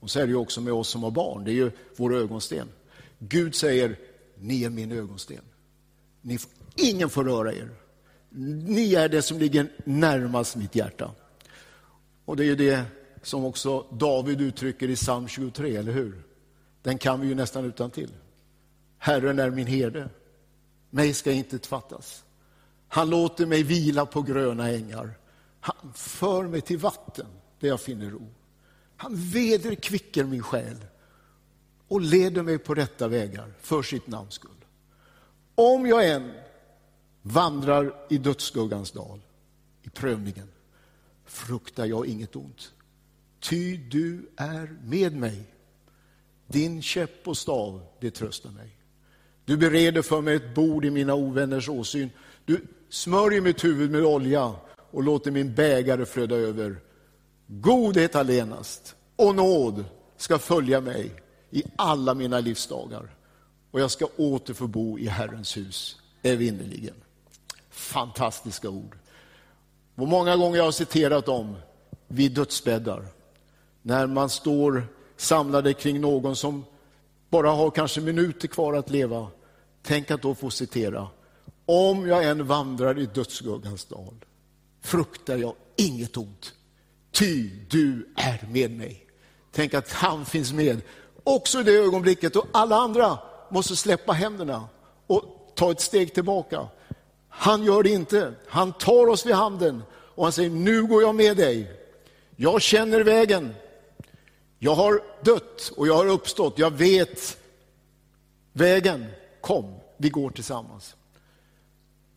Och 0.00 0.10
så 0.10 0.20
är 0.20 0.26
det 0.26 0.34
också 0.34 0.60
med 0.60 0.72
oss 0.72 0.88
som 0.88 1.02
har 1.02 1.10
barn, 1.10 1.44
det 1.44 1.50
är 1.50 1.54
ju 1.54 1.70
vår 1.96 2.14
ögonsten. 2.14 2.68
Gud 3.18 3.54
säger, 3.54 3.98
ni 4.38 4.64
är 4.64 4.70
min 4.70 4.92
ögonsten. 4.92 5.40
Ni, 6.20 6.38
ingen 6.76 7.10
får 7.10 7.24
röra 7.24 7.52
er. 7.52 7.68
Ni 8.66 8.94
är 8.94 9.08
det 9.08 9.22
som 9.22 9.38
ligger 9.38 9.72
närmast 9.84 10.56
mitt 10.56 10.74
hjärta. 10.74 11.10
Och 12.30 12.36
det 12.36 12.44
är 12.44 12.56
det 12.56 12.84
som 13.22 13.44
också 13.44 13.86
David 13.90 14.40
uttrycker 14.40 14.90
i 14.90 14.96
psalm 14.96 15.28
23, 15.28 15.76
eller 15.76 15.92
hur? 15.92 16.22
Den 16.82 16.98
kan 16.98 17.20
vi 17.20 17.28
ju 17.28 17.34
nästan 17.34 17.64
utan 17.64 17.90
till. 17.90 18.10
Herren 18.98 19.38
är 19.38 19.50
min 19.50 19.66
herde, 19.66 20.08
mig 20.90 21.14
ska 21.14 21.32
inte 21.32 21.58
fattas. 21.58 22.24
Han 22.88 23.10
låter 23.10 23.46
mig 23.46 23.62
vila 23.62 24.06
på 24.06 24.22
gröna 24.22 24.70
ängar. 24.70 25.18
Han 25.60 25.92
för 25.94 26.42
mig 26.42 26.60
till 26.60 26.78
vatten 26.78 27.26
där 27.60 27.68
jag 27.68 27.80
finner 27.80 28.10
ro. 28.10 28.26
Han 28.96 29.16
vederkvicker 29.16 30.24
min 30.24 30.42
själ 30.42 30.84
och 31.88 32.00
leder 32.00 32.42
mig 32.42 32.58
på 32.58 32.74
rätta 32.74 33.08
vägar 33.08 33.52
för 33.60 33.82
sitt 33.82 34.06
namns 34.06 34.34
skull. 34.34 34.64
Om 35.54 35.86
jag 35.86 36.08
än 36.08 36.32
vandrar 37.22 37.94
i 38.08 38.18
dödsskuggans 38.18 38.90
dal, 38.90 39.20
i 39.82 39.90
prövningen, 39.90 40.48
fruktar 41.30 41.86
jag 41.86 42.06
inget 42.06 42.36
ont. 42.36 42.72
Ty 43.40 43.76
du 43.76 44.30
är 44.36 44.76
med 44.82 45.16
mig. 45.16 45.42
Din 46.46 46.82
käpp 46.82 47.28
och 47.28 47.36
stav, 47.36 47.82
det 48.00 48.10
tröstar 48.10 48.50
mig. 48.50 48.76
Du 49.44 49.56
bereder 49.56 50.02
för 50.02 50.20
mig 50.20 50.36
ett 50.36 50.54
bord 50.54 50.84
i 50.84 50.90
mina 50.90 51.14
ovänners 51.14 51.68
åsyn. 51.68 52.10
Du 52.44 52.66
smörjer 52.88 53.40
mitt 53.40 53.64
huvud 53.64 53.90
med 53.90 54.04
olja 54.04 54.54
och 54.90 55.02
låter 55.02 55.30
min 55.30 55.54
bägare 55.54 56.06
flöda 56.06 56.36
över. 56.36 56.80
Godhet 57.46 58.14
allenast 58.14 58.96
och 59.16 59.34
nåd 59.34 59.84
ska 60.16 60.38
följa 60.38 60.80
mig 60.80 61.10
i 61.50 61.62
alla 61.76 62.14
mina 62.14 62.40
livsdagar 62.40 63.14
och 63.70 63.80
jag 63.80 63.90
ska 63.90 64.06
åter 64.16 64.54
få 64.54 64.66
bo 64.66 64.98
i 64.98 65.06
Herrens 65.06 65.56
hus 65.56 65.96
evinnerligen. 66.22 66.94
Fantastiska 67.70 68.68
ord. 68.70 68.99
Och 70.00 70.08
många 70.08 70.36
gånger 70.36 70.56
jag 70.56 70.64
har 70.64 70.72
citerat 70.72 71.26
dem 71.26 71.56
vid 72.08 72.32
dödsbäddar, 72.32 73.06
när 73.82 74.06
man 74.06 74.30
står 74.30 74.88
samlade 75.16 75.72
kring 75.72 76.00
någon 76.00 76.36
som 76.36 76.64
bara 77.30 77.50
har 77.50 77.70
kanske 77.70 78.00
minuter 78.00 78.48
kvar 78.48 78.74
att 78.74 78.90
leva. 78.90 79.28
Tänk 79.82 80.10
att 80.10 80.22
då 80.22 80.34
få 80.34 80.50
citera, 80.50 81.08
om 81.66 82.06
jag 82.06 82.24
än 82.24 82.46
vandrar 82.46 82.98
i 82.98 83.06
dödsskuggans 83.06 83.84
dal 83.84 84.14
fruktar 84.82 85.36
jag 85.36 85.54
inget 85.76 86.16
ont, 86.16 86.52
ty 87.10 87.50
du 87.70 88.14
är 88.16 88.46
med 88.50 88.70
mig. 88.70 89.06
Tänk 89.52 89.74
att 89.74 89.92
han 89.92 90.24
finns 90.24 90.52
med, 90.52 90.80
också 91.24 91.60
i 91.60 91.62
det 91.62 91.72
ögonblicket 91.72 92.36
och 92.36 92.46
alla 92.52 92.76
andra 92.76 93.18
måste 93.50 93.76
släppa 93.76 94.12
händerna 94.12 94.68
och 95.06 95.52
ta 95.54 95.70
ett 95.70 95.80
steg 95.80 96.14
tillbaka. 96.14 96.68
Han 97.30 97.64
gör 97.64 97.82
det 97.82 97.90
inte. 97.90 98.34
Han 98.46 98.72
tar 98.72 99.06
oss 99.06 99.26
vid 99.26 99.34
handen 99.34 99.82
och 99.92 100.24
han 100.24 100.32
säger, 100.32 100.50
nu 100.50 100.86
går 100.86 101.02
jag 101.02 101.14
med 101.14 101.36
dig. 101.36 101.70
Jag 102.36 102.62
känner 102.62 103.00
vägen. 103.00 103.54
Jag 104.58 104.74
har 104.74 105.02
dött 105.24 105.72
och 105.76 105.86
jag 105.86 105.94
har 105.94 106.06
uppstått. 106.06 106.58
Jag 106.58 106.70
vet 106.70 107.38
vägen. 108.52 109.06
Kom, 109.40 109.74
vi 109.96 110.08
går 110.08 110.30
tillsammans. 110.30 110.94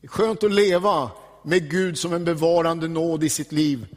Det 0.01 0.07
är 0.07 0.09
skönt 0.09 0.43
att 0.43 0.51
leva 0.51 1.11
med 1.43 1.71
Gud 1.71 1.97
som 1.97 2.13
en 2.13 2.25
bevarande 2.25 2.87
nåd 2.87 3.23
i 3.23 3.29
sitt 3.29 3.51
liv. 3.51 3.95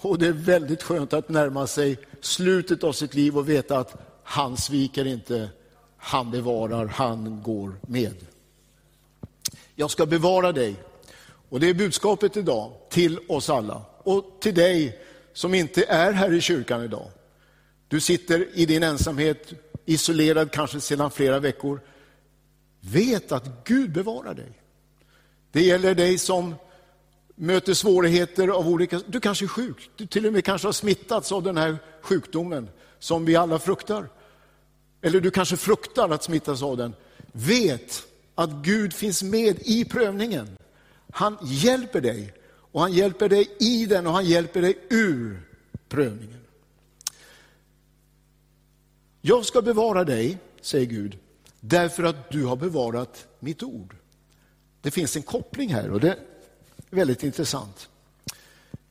Och 0.00 0.18
det 0.18 0.26
är 0.26 0.32
väldigt 0.32 0.82
skönt 0.82 1.12
att 1.12 1.28
närma 1.28 1.66
sig 1.66 1.98
slutet 2.20 2.84
av 2.84 2.92
sitt 2.92 3.14
liv 3.14 3.38
och 3.38 3.48
veta 3.48 3.78
att 3.78 3.96
han 4.22 4.56
sviker 4.56 5.04
inte, 5.04 5.48
han 5.96 6.30
bevarar, 6.30 6.86
han 6.86 7.42
går 7.42 7.72
med. 7.80 8.14
Jag 9.80 9.90
ska 9.90 10.06
bevara 10.06 10.52
dig. 10.52 10.76
Och 11.48 11.60
det 11.60 11.68
är 11.68 11.74
budskapet 11.74 12.36
idag 12.36 12.72
till 12.90 13.18
oss 13.28 13.50
alla 13.50 13.82
och 13.98 14.38
till 14.40 14.54
dig 14.54 14.98
som 15.32 15.54
inte 15.54 15.84
är 15.84 16.12
här 16.12 16.32
i 16.32 16.40
kyrkan 16.40 16.84
idag. 16.84 17.10
Du 17.88 18.00
sitter 18.00 18.48
i 18.54 18.66
din 18.66 18.82
ensamhet, 18.82 19.52
isolerad 19.84 20.50
kanske 20.50 20.80
sedan 20.80 21.10
flera 21.10 21.38
veckor. 21.38 21.80
Vet 22.80 23.32
att 23.32 23.64
Gud 23.64 23.92
bevarar 23.92 24.34
dig. 24.34 24.60
Det 25.52 25.62
gäller 25.62 25.94
dig 25.94 26.18
som 26.18 26.54
möter 27.34 27.74
svårigheter 27.74 28.48
av 28.48 28.68
olika... 28.68 29.00
Du 29.06 29.20
kanske 29.20 29.44
är 29.44 29.48
sjuk, 29.48 29.90
du 29.96 30.06
till 30.06 30.26
och 30.26 30.32
med 30.32 30.44
kanske 30.44 30.68
har 30.68 30.72
smittats 30.72 31.32
av 31.32 31.42
den 31.42 31.56
här 31.56 31.78
sjukdomen 32.02 32.68
som 32.98 33.24
vi 33.24 33.36
alla 33.36 33.58
fruktar. 33.58 34.08
Eller 35.02 35.20
du 35.20 35.30
kanske 35.30 35.56
fruktar 35.56 36.10
att 36.10 36.22
smittas 36.22 36.62
av 36.62 36.76
den. 36.76 36.94
Vet 37.32 38.07
att 38.38 38.50
Gud 38.50 38.92
finns 38.92 39.22
med 39.22 39.58
i 39.60 39.84
prövningen. 39.84 40.48
Han 41.12 41.38
hjälper 41.42 42.00
dig 42.00 42.32
och 42.48 42.80
han 42.80 42.92
hjälper 42.92 43.28
dig 43.28 43.56
i 43.58 43.86
den 43.86 44.06
och 44.06 44.12
han 44.12 44.26
hjälper 44.26 44.62
dig 44.62 44.78
ur 44.90 45.42
prövningen. 45.88 46.40
Jag 49.20 49.44
ska 49.44 49.62
bevara 49.62 50.04
dig, 50.04 50.38
säger 50.60 50.86
Gud, 50.86 51.18
därför 51.60 52.02
att 52.02 52.30
du 52.30 52.44
har 52.44 52.56
bevarat 52.56 53.26
mitt 53.40 53.62
ord. 53.62 53.96
Det 54.80 54.90
finns 54.90 55.16
en 55.16 55.22
koppling 55.22 55.74
här 55.74 55.90
och 55.90 56.00
det 56.00 56.10
är 56.10 56.18
väldigt 56.90 57.22
intressant. 57.22 57.88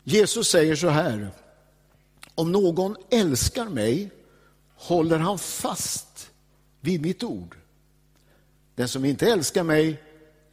Jesus 0.03 0.47
säger 0.47 0.75
så 0.75 0.89
här, 0.89 1.29
om 2.35 2.51
någon 2.51 2.95
älskar 3.09 3.65
mig 3.65 4.11
håller 4.75 5.17
han 5.17 5.39
fast 5.39 6.31
vid 6.81 7.01
mitt 7.01 7.23
ord. 7.23 7.57
Den 8.77 8.87
som 8.87 9.05
inte 9.05 9.27
älskar 9.27 9.63
mig 9.63 10.03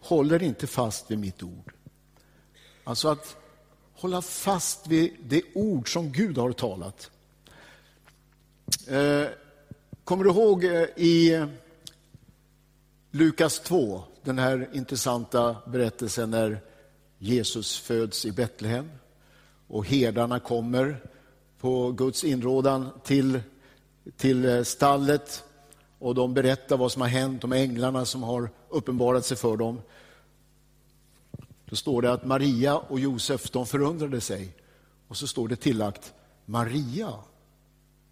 håller 0.00 0.42
inte 0.42 0.66
fast 0.66 1.10
vid 1.10 1.18
mitt 1.18 1.42
ord. 1.42 1.72
Alltså 2.84 3.08
att 3.08 3.36
hålla 3.94 4.22
fast 4.22 4.86
vid 4.86 5.16
det 5.22 5.42
ord 5.54 5.92
som 5.92 6.12
Gud 6.12 6.38
har 6.38 6.52
talat. 6.52 7.10
Eh, 8.88 9.26
kommer 10.04 10.24
du 10.24 10.30
ihåg 10.30 10.64
eh, 10.64 10.82
i 10.96 11.46
Lukas 13.10 13.60
2, 13.60 14.02
den 14.22 14.38
här 14.38 14.70
intressanta 14.72 15.56
berättelsen 15.66 16.30
när 16.30 16.60
Jesus 17.18 17.78
föds 17.78 18.26
i 18.26 18.32
Betlehem 18.32 18.90
och 19.66 19.86
herdarna 19.86 20.40
kommer 20.40 21.02
på 21.60 21.92
Guds 21.92 22.24
inrådan 22.24 22.88
till, 23.04 23.40
till 24.16 24.44
eh, 24.44 24.62
stallet 24.62 25.43
och 26.04 26.14
de 26.14 26.34
berättar 26.34 26.76
vad 26.76 26.92
som 26.92 27.02
har 27.02 27.08
hänt, 27.08 27.44
om 27.44 27.52
änglarna 27.52 28.04
som 28.04 28.22
har 28.22 28.50
uppenbarat 28.68 29.26
sig 29.26 29.36
för 29.36 29.56
dem. 29.56 29.80
Då 31.64 31.76
står 31.76 32.02
det 32.02 32.12
att 32.12 32.26
Maria 32.26 32.76
och 32.76 33.00
Josef 33.00 33.50
de 33.50 33.66
förundrade 33.66 34.20
sig. 34.20 34.56
Och 35.08 35.16
så 35.16 35.26
står 35.26 35.48
det 35.48 35.56
tillagt, 35.56 36.14
Maria, 36.46 37.12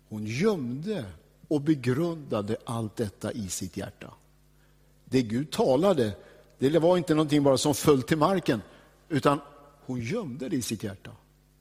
hon 0.08 0.26
gömde 0.26 1.04
och 1.48 1.60
begrundade 1.60 2.56
allt 2.64 2.96
detta 2.96 3.32
i 3.32 3.48
sitt 3.48 3.76
hjärta. 3.76 4.10
Det 5.04 5.22
Gud 5.22 5.50
talade, 5.50 6.12
det 6.58 6.78
var 6.78 6.96
inte 6.96 7.14
någonting 7.14 7.42
bara 7.42 7.58
som 7.58 7.74
föll 7.74 8.02
till 8.02 8.18
marken, 8.18 8.62
utan 9.08 9.40
hon 9.86 10.00
gömde 10.00 10.48
det 10.48 10.56
i 10.56 10.62
sitt 10.62 10.82
hjärta. 10.82 11.10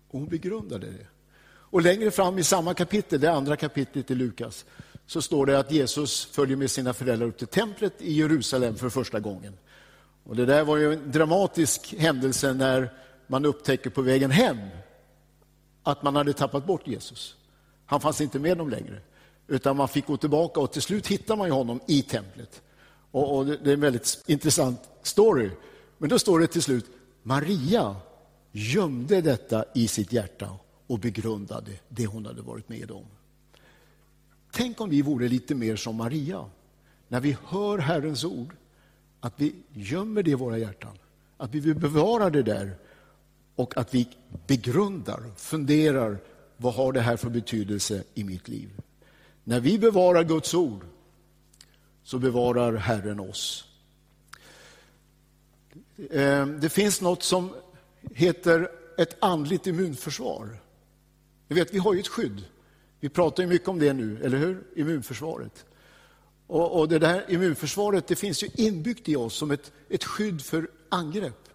Och 0.09 0.19
hon 0.19 0.27
begrundade 0.27 0.87
det. 0.87 1.07
Och 1.43 1.81
längre 1.81 2.11
fram 2.11 2.37
i 2.37 2.43
samma 2.43 2.73
kapitel, 2.73 3.19
det 3.19 3.31
andra 3.31 3.55
kapitlet 3.55 4.11
i 4.11 4.15
Lukas, 4.15 4.65
så 5.11 5.21
står 5.21 5.45
det 5.45 5.59
att 5.59 5.71
Jesus 5.71 6.25
följer 6.25 6.57
med 6.57 6.71
sina 6.71 6.93
föräldrar 6.93 7.27
upp 7.27 7.37
till 7.37 7.47
templet 7.47 8.01
i 8.01 8.13
Jerusalem 8.13 8.75
för 8.75 8.89
första 8.89 9.19
gången. 9.19 9.53
Och 10.23 10.35
det 10.35 10.45
där 10.45 10.63
var 10.63 10.77
ju 10.77 10.93
en 10.93 11.11
dramatisk 11.11 11.95
händelse 11.97 12.53
när 12.53 12.93
man 13.27 13.45
upptäcker 13.45 13.89
på 13.89 14.01
vägen 14.01 14.31
hem 14.31 14.57
att 15.83 16.03
man 16.03 16.15
hade 16.15 16.33
tappat 16.33 16.65
bort 16.65 16.87
Jesus. 16.87 17.35
Han 17.85 18.01
fanns 18.01 18.21
inte 18.21 18.39
med 18.39 18.57
dem 18.57 18.69
längre, 18.69 19.01
utan 19.47 19.77
man 19.77 19.87
fick 19.87 20.07
gå 20.07 20.17
tillbaka 20.17 20.59
och 20.59 20.73
till 20.73 20.81
slut 20.81 21.07
hittar 21.07 21.35
man 21.35 21.51
honom 21.51 21.79
i 21.87 22.01
templet. 22.01 22.61
Och, 23.11 23.37
och 23.37 23.45
det 23.45 23.69
är 23.69 23.73
en 23.73 23.81
väldigt 23.81 24.23
intressant 24.27 24.79
story. 25.03 25.49
Men 25.97 26.09
då 26.09 26.19
står 26.19 26.39
det 26.39 26.47
till 26.47 26.61
slut, 26.61 26.85
Maria 27.23 27.95
gömde 28.51 29.21
detta 29.21 29.65
i 29.75 29.87
sitt 29.87 30.13
hjärta 30.13 30.49
och 30.87 30.99
begrundade 30.99 31.71
det 31.89 32.05
hon 32.05 32.25
hade 32.25 32.41
varit 32.41 32.69
med 32.69 32.91
om. 32.91 33.05
Tänk 34.51 34.81
om 34.81 34.89
vi 34.89 35.01
vore 35.01 35.27
lite 35.27 35.55
mer 35.55 35.75
som 35.75 35.95
Maria. 35.95 36.45
När 37.07 37.19
vi 37.19 37.37
hör 37.45 37.77
Herrens 37.77 38.23
ord, 38.23 38.55
att 39.19 39.33
vi 39.37 39.55
gömmer 39.73 40.23
det 40.23 40.31
i 40.31 40.33
våra 40.33 40.57
hjärtan. 40.57 40.97
Att 41.37 41.55
vi 41.55 41.59
vill 41.59 41.75
bevara 41.75 42.29
det 42.29 42.43
där 42.43 42.75
och 43.55 43.77
att 43.77 43.93
vi 43.93 44.07
begrundar, 44.47 45.31
funderar, 45.37 46.17
vad 46.57 46.73
har 46.73 46.93
det 46.93 47.01
här 47.01 47.17
för 47.17 47.29
betydelse 47.29 48.03
i 48.13 48.23
mitt 48.23 48.47
liv? 48.47 48.69
När 49.43 49.59
vi 49.59 49.79
bevarar 49.79 50.23
Guds 50.23 50.53
ord 50.53 50.85
så 52.03 52.19
bevarar 52.19 52.75
Herren 52.75 53.19
oss. 53.19 53.65
Eh, 56.11 56.45
det 56.45 56.69
finns 56.69 57.01
något 57.01 57.23
som 57.23 57.53
heter 58.15 58.69
ett 58.97 59.17
andligt 59.19 59.67
immunförsvar. 59.67 60.59
Ni 61.47 61.55
vet, 61.55 61.73
vi 61.73 61.77
har 61.77 61.93
ju 61.93 61.99
ett 61.99 62.07
skydd 62.07 62.43
vi 63.01 63.09
pratar 63.09 63.43
ju 63.43 63.49
mycket 63.49 63.67
om 63.67 63.79
det 63.79 63.93
nu, 63.93 64.19
eller 64.23 64.37
hur? 64.37 64.63
Immunförsvaret. 64.75 65.65
Och, 66.47 66.79
och 66.79 66.87
det 66.87 66.99
där 66.99 67.25
immunförsvaret 67.27 68.07
det 68.07 68.15
finns 68.15 68.43
ju 68.43 68.47
inbyggt 68.55 69.09
i 69.09 69.15
oss 69.15 69.33
som 69.33 69.51
ett, 69.51 69.71
ett 69.89 70.03
skydd 70.03 70.41
för 70.41 70.69
angrepp. 70.89 71.49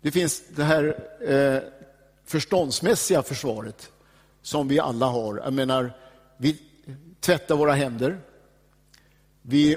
Det 0.00 0.10
finns 0.10 0.42
det 0.48 0.64
här 0.64 1.04
eh, 1.20 1.62
förståndsmässiga 2.24 3.22
försvaret 3.22 3.92
som 4.42 4.68
vi 4.68 4.78
alla 4.78 5.06
har. 5.06 5.36
Jag 5.36 5.52
menar, 5.52 5.92
vi 6.36 6.62
tvättar 7.20 7.56
våra 7.56 7.72
händer. 7.72 8.20
Vi 9.42 9.76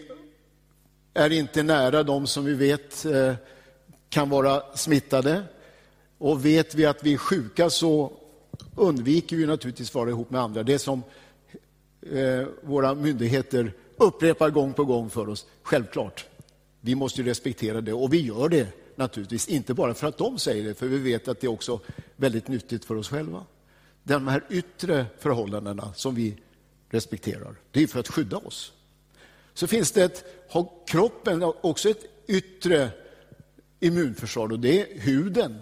är 1.14 1.30
inte 1.30 1.64
nära 1.64 2.04
de 2.04 2.28
som 2.28 2.46
vi 2.46 2.54
vet 2.54 3.06
eh, 3.06 3.34
kan 4.10 4.30
vara 4.30 4.76
smittade. 4.76 5.44
Och 6.18 6.46
vet 6.46 6.76
vi 6.76 6.86
att 6.86 7.04
vi 7.04 7.14
är 7.14 7.18
sjuka 7.18 7.70
så 7.70 8.23
undviker 8.76 9.38
vi 9.38 9.46
naturligtvis 9.46 9.90
att 9.90 9.96
vara 9.96 10.10
ihop 10.10 10.30
med 10.30 10.42
andra. 10.42 10.64
Det 10.64 10.80
som 10.80 11.04
eh, 12.02 12.46
våra 12.62 12.96
myndigheter 12.96 13.74
upprepar 13.98 14.50
gång 14.50 14.74
på 14.74 14.86
gång 14.86 15.10
för 15.10 15.30
oss, 15.30 15.46
självklart. 15.64 16.26
Vi 16.82 16.96
måste 16.96 17.24
respektera 17.24 17.82
det 17.82 17.94
och 17.94 18.14
vi 18.14 18.22
gör 18.22 18.50
det 18.50 18.68
naturligtvis, 18.96 19.48
inte 19.48 19.74
bara 19.74 19.94
för 19.94 20.08
att 20.08 20.18
de 20.18 20.40
säger 20.40 20.64
det, 20.64 20.74
för 20.74 20.88
vi 20.88 20.98
vet 20.98 21.28
att 21.28 21.40
det 21.40 21.48
är 21.48 21.52
också 21.52 21.80
väldigt 22.16 22.48
nyttigt 22.48 22.86
för 22.86 22.96
oss 22.96 23.10
själva. 23.10 23.44
De 24.04 24.28
här 24.28 24.44
yttre 24.50 25.06
förhållandena 25.20 25.94
som 25.94 26.16
vi 26.16 26.38
respekterar, 26.90 27.56
det 27.72 27.84
är 27.84 27.88
för 27.88 28.00
att 28.00 28.08
skydda 28.08 28.38
oss. 28.38 28.74
Så 29.54 29.68
finns 29.68 29.92
det 29.92 30.04
ett, 30.04 30.26
har 30.50 30.70
kroppen 30.88 31.44
också 31.44 31.90
ett 31.90 32.06
yttre 32.28 32.90
immunförsvar 33.80 34.52
och 34.52 34.60
det 34.60 34.82
är 34.82 35.00
huden 35.00 35.60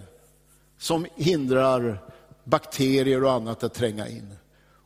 som 0.78 1.06
hindrar 1.16 2.12
bakterier 2.44 3.24
och 3.24 3.32
annat 3.32 3.64
att 3.64 3.74
tränga 3.74 4.08
in. 4.08 4.34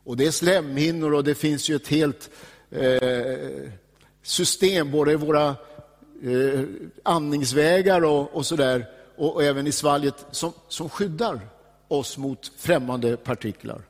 Och 0.04 0.16
det 0.16 0.26
är 0.26 0.30
slemhinnor 0.30 1.14
och 1.14 1.24
det 1.24 1.34
finns 1.34 1.68
ju 1.68 1.76
ett 1.76 1.88
helt 1.88 2.30
eh, 2.70 3.70
system 4.22 4.90
både 4.90 5.12
i 5.12 5.16
våra 5.16 5.48
eh, 6.22 6.60
andningsvägar 7.02 8.04
och, 8.04 8.34
och 8.34 8.46
sådär 8.46 8.86
och, 9.16 9.34
och, 9.34 9.44
även 9.44 9.66
i 9.66 9.72
svalget 9.72 10.26
som, 10.30 10.52
som 10.68 10.88
skyddar 10.88 11.40
oss 11.88 12.18
mot 12.18 12.52
främmande 12.56 13.16
partiklar. 13.16 13.82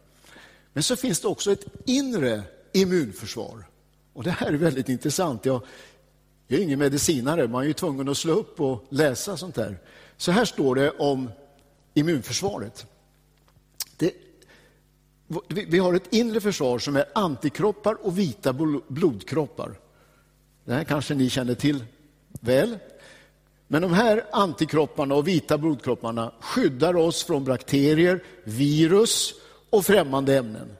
Men 0.73 0.83
så 0.83 0.97
finns 0.97 1.21
det 1.21 1.29
också 1.29 1.53
ett 1.53 1.65
inre 1.85 2.43
immunförsvar. 2.73 3.65
Och 4.13 4.25
Det 4.25 4.31
här 4.31 4.47
är 4.47 4.53
väldigt 4.53 4.89
intressant. 4.89 5.45
Jag, 5.45 5.63
jag 6.47 6.61
är 6.61 6.65
ingen 6.65 6.79
medicinare, 6.79 7.49
man 7.49 7.63
är 7.63 7.67
ju 7.67 7.73
tvungen 7.73 8.09
att 8.09 8.17
slå 8.17 8.33
upp 8.33 8.61
och 8.61 8.85
läsa 8.89 9.37
sånt 9.37 9.57
här. 9.57 9.79
Så 10.17 10.33
här 10.33 10.45
står 10.45 10.75
det 10.75 10.91
om 10.91 11.31
immunförsvaret. 11.95 12.87
Vi 15.49 15.79
har 15.79 15.95
ett 15.95 16.15
inre 16.15 16.41
försvar 16.41 16.79
som 16.79 16.97
är 16.97 17.05
antikroppar 17.15 18.07
och 18.07 18.19
vita 18.19 18.53
blodkroppar. 18.89 19.79
Det 20.65 20.75
här 20.75 20.85
kanske 20.85 21.15
ni 21.15 21.31
känner 21.31 21.55
till 21.55 21.85
väl. 22.41 22.79
Men 23.69 23.83
de 23.83 23.93
här 23.93 24.25
antikropparna 24.33 25.15
och 25.15 25.29
vita 25.29 25.59
blodkropparna 25.59 26.33
skyddar 26.41 26.97
oss 26.97 27.25
från 27.25 27.45
bakterier, 27.45 28.25
virus 28.45 29.35
och 29.71 29.85
främmande 29.87 30.37
ämnen. 30.37 30.77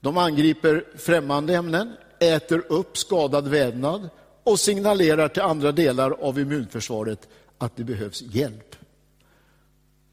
De 0.00 0.18
angriper 0.18 0.84
främmande 0.96 1.54
ämnen, 1.54 1.92
äter 2.18 2.62
upp 2.68 2.96
skadad 2.96 3.48
vävnad 3.48 4.08
och 4.44 4.60
signalerar 4.60 5.28
till 5.28 5.42
andra 5.42 5.72
delar 5.72 6.10
av 6.10 6.38
immunförsvaret 6.38 7.28
att 7.58 7.76
det 7.76 7.84
behövs 7.84 8.22
hjälp. 8.22 8.76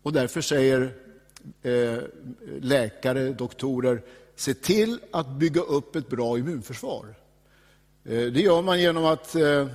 Och 0.04 0.14
därför 0.14 0.42
säger 0.42 0.94
Eh, 1.62 1.98
läkare, 2.62 3.34
doktorer, 3.34 4.02
se 4.36 4.54
till 4.54 5.00
att 5.12 5.28
bygga 5.28 5.62
upp 5.62 5.96
ett 5.96 6.10
bra 6.10 6.38
immunförsvar. 6.38 7.16
Eh, 8.04 8.26
det 8.26 8.42
gör 8.42 8.62
man 8.62 8.80
genom 8.80 9.06
att 9.06 9.36
eh, 9.36 9.68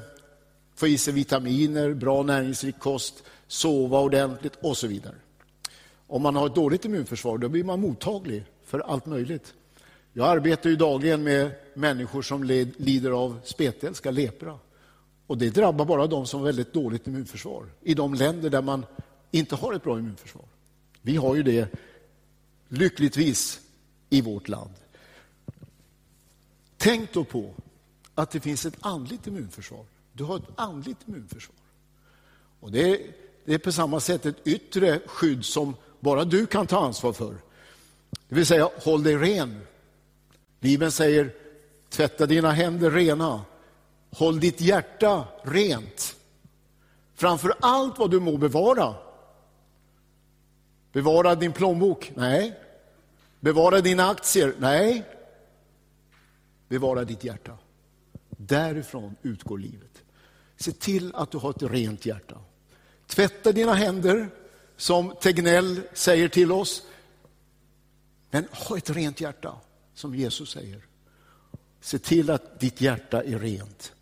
få 0.74 0.86
i 0.86 0.98
sig 0.98 1.14
vitaminer, 1.14 1.94
bra 1.94 2.22
näringsrik 2.22 2.78
kost, 2.78 3.22
sova 3.46 4.00
ordentligt 4.00 4.52
och 4.60 4.76
så 4.76 4.86
vidare. 4.86 5.14
Om 6.06 6.22
man 6.22 6.36
har 6.36 6.46
ett 6.46 6.54
dåligt 6.54 6.84
immunförsvar 6.84 7.38
då 7.38 7.48
blir 7.48 7.64
man 7.64 7.80
mottaglig 7.80 8.44
för 8.64 8.80
allt 8.80 9.06
möjligt. 9.06 9.54
Jag 10.12 10.28
arbetar 10.28 10.70
ju 10.70 10.76
dagligen 10.76 11.22
med 11.22 11.50
människor 11.74 12.22
som 12.22 12.44
lider 12.76 13.10
av 13.10 13.40
spetälska, 13.44 14.10
lepra. 14.10 14.58
Och 15.26 15.38
det 15.38 15.50
drabbar 15.50 15.84
bara 15.84 16.06
de 16.06 16.26
som 16.26 16.40
har 16.40 16.46
väldigt 16.46 16.72
dåligt 16.72 17.06
immunförsvar 17.06 17.66
i 17.82 17.94
de 17.94 18.14
länder 18.14 18.50
där 18.50 18.62
man 18.62 18.86
inte 19.30 19.54
har 19.54 19.74
ett 19.74 19.82
bra 19.82 19.98
immunförsvar. 19.98 20.44
Vi 21.02 21.16
har 21.16 21.34
ju 21.34 21.42
det 21.42 21.68
lyckligtvis 22.68 23.60
i 24.10 24.20
vårt 24.20 24.48
land. 24.48 24.74
Tänk 26.76 27.12
då 27.12 27.24
på 27.24 27.54
att 28.14 28.30
det 28.30 28.40
finns 28.40 28.66
ett 28.66 28.76
andligt 28.80 29.26
immunförsvar. 29.26 29.84
Du 30.12 30.24
har 30.24 30.36
ett 30.36 30.48
andligt 30.56 30.98
immunförsvar. 31.08 31.56
Och 32.60 32.72
det 32.72 32.90
är, 32.90 33.00
det 33.44 33.54
är 33.54 33.58
på 33.58 33.72
samma 33.72 34.00
sätt 34.00 34.26
ett 34.26 34.46
yttre 34.46 35.00
skydd 35.06 35.44
som 35.44 35.74
bara 36.00 36.24
du 36.24 36.46
kan 36.46 36.66
ta 36.66 36.84
ansvar 36.86 37.12
för. 37.12 37.34
Det 38.28 38.34
vill 38.34 38.46
säga, 38.46 38.70
håll 38.84 39.02
dig 39.02 39.16
ren. 39.16 39.60
Bibeln 40.60 40.92
säger, 40.92 41.34
tvätta 41.88 42.26
dina 42.26 42.50
händer 42.50 42.90
rena. 42.90 43.44
Håll 44.10 44.40
ditt 44.40 44.60
hjärta 44.60 45.28
rent. 45.42 46.16
Framför 47.14 47.54
allt 47.60 47.98
vad 47.98 48.10
du 48.10 48.20
må 48.20 48.36
bevara. 48.36 48.94
Bevara 50.92 51.34
din 51.34 51.52
plånbok? 51.52 52.12
Nej. 52.14 52.60
Bevara 53.40 53.80
dina 53.80 54.10
aktier? 54.10 54.54
Nej. 54.58 55.04
Bevara 56.68 57.04
ditt 57.04 57.24
hjärta. 57.24 57.58
Därifrån 58.28 59.16
utgår 59.22 59.58
livet. 59.58 60.02
Se 60.56 60.72
till 60.72 61.14
att 61.14 61.30
du 61.30 61.38
har 61.38 61.50
ett 61.50 61.62
rent 61.62 62.06
hjärta. 62.06 62.38
Tvätta 63.06 63.52
dina 63.52 63.74
händer, 63.74 64.28
som 64.76 65.14
Tegnell 65.20 65.80
säger 65.92 66.28
till 66.28 66.52
oss. 66.52 66.82
Men 68.30 68.44
ha 68.50 68.76
ett 68.76 68.90
rent 68.90 69.20
hjärta, 69.20 69.54
som 69.94 70.14
Jesus 70.14 70.50
säger. 70.50 70.86
Se 71.80 71.98
till 71.98 72.30
att 72.30 72.60
ditt 72.60 72.80
hjärta 72.80 73.22
är 73.22 73.38
rent. 73.38 73.92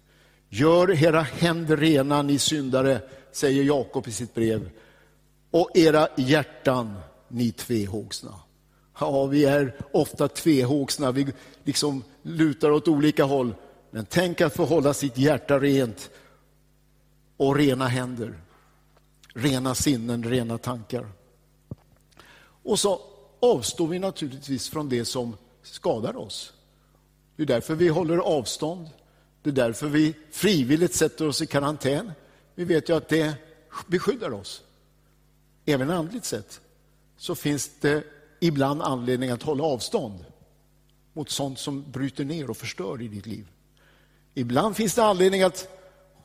Gör 0.49 1.05
era 1.05 1.21
händer 1.21 1.77
rena, 1.77 2.23
ni 2.23 2.39
syndare, 2.39 3.01
säger 3.33 3.65
Jakob 3.65 4.09
i 4.09 4.13
sitt 4.13 4.35
brev. 4.35 4.71
Och 5.51 5.71
era 5.75 6.09
hjärtan, 6.17 6.99
ni 7.29 7.53
tvehågsna. 7.53 8.35
Ja, 9.01 9.27
vi 9.27 9.45
är 9.45 9.77
ofta 9.93 10.29
tvehågsna, 10.29 11.13
vi 11.13 11.27
liksom 11.65 12.05
lutar 12.23 12.71
åt 12.71 12.89
olika 12.89 13.25
håll. 13.25 13.55
Men 13.91 14.07
tänk 14.07 14.41
att 14.41 14.57
få 14.57 14.65
hålla 14.65 14.95
sitt 14.95 15.19
hjärta 15.19 15.59
rent 15.59 16.11
och 17.37 17.57
rena 17.57 17.87
händer, 17.87 18.41
rena 19.35 19.75
sinnen, 19.75 20.25
rena 20.25 20.59
tankar. 20.59 21.07
Och 22.63 22.79
så 22.79 23.01
avstår 23.41 23.87
vi 23.87 23.99
naturligtvis 23.99 24.69
från 24.69 24.89
det 24.89 25.05
som 25.05 25.37
skadar 25.63 26.17
oss. 26.17 26.53
Det 27.37 27.43
är 27.43 27.47
därför 27.47 27.75
vi 27.75 27.89
håller 27.89 28.19
avstånd. 28.19 28.89
Det 29.43 29.51
är 29.51 29.55
därför 29.55 29.87
vi 29.87 30.15
frivilligt 30.31 30.95
sätter 30.95 31.29
oss 31.29 31.43
i 31.43 31.47
karantän. 31.47 32.13
Vi 32.55 32.65
vet 32.65 32.89
ju 32.89 32.97
att 32.97 33.09
det 33.09 33.35
beskyddar 33.87 34.33
oss. 34.33 34.63
Även 35.71 35.91
andligt 35.91 36.25
sett 36.25 36.61
så 37.17 37.35
finns 37.35 37.71
det 37.81 38.05
ibland 38.41 38.83
anledning 38.83 39.31
att 39.31 39.43
hålla 39.43 39.65
avstånd 39.65 40.25
mot 41.13 41.31
sånt 41.31 41.59
som 41.59 41.91
bryter 41.91 42.25
ner 42.25 42.51
och 42.51 42.57
förstör 42.57 43.03
i 43.03 43.09
ditt 43.09 43.27
liv. 43.27 43.47
Ibland 44.35 44.77
finns 44.77 44.95
det 44.95 45.05
anledning 45.05 45.43
att, 45.43 45.69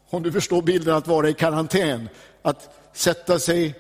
om 0.10 0.24
du 0.24 0.32
förstår 0.32 0.62
bilden, 0.62 0.96
att 0.96 1.08
vara 1.08 1.30
i 1.30 1.34
karantän. 1.34 2.10
Att 2.42 2.76
sätta 2.94 3.40
sig 3.40 3.80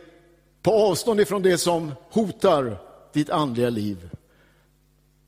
på 0.62 0.74
avstånd 0.74 1.22
ifrån 1.22 1.42
det 1.42 1.58
som 1.58 1.92
hotar 2.12 2.82
ditt 3.14 3.30
andliga 3.30 3.70
liv. 3.70 4.10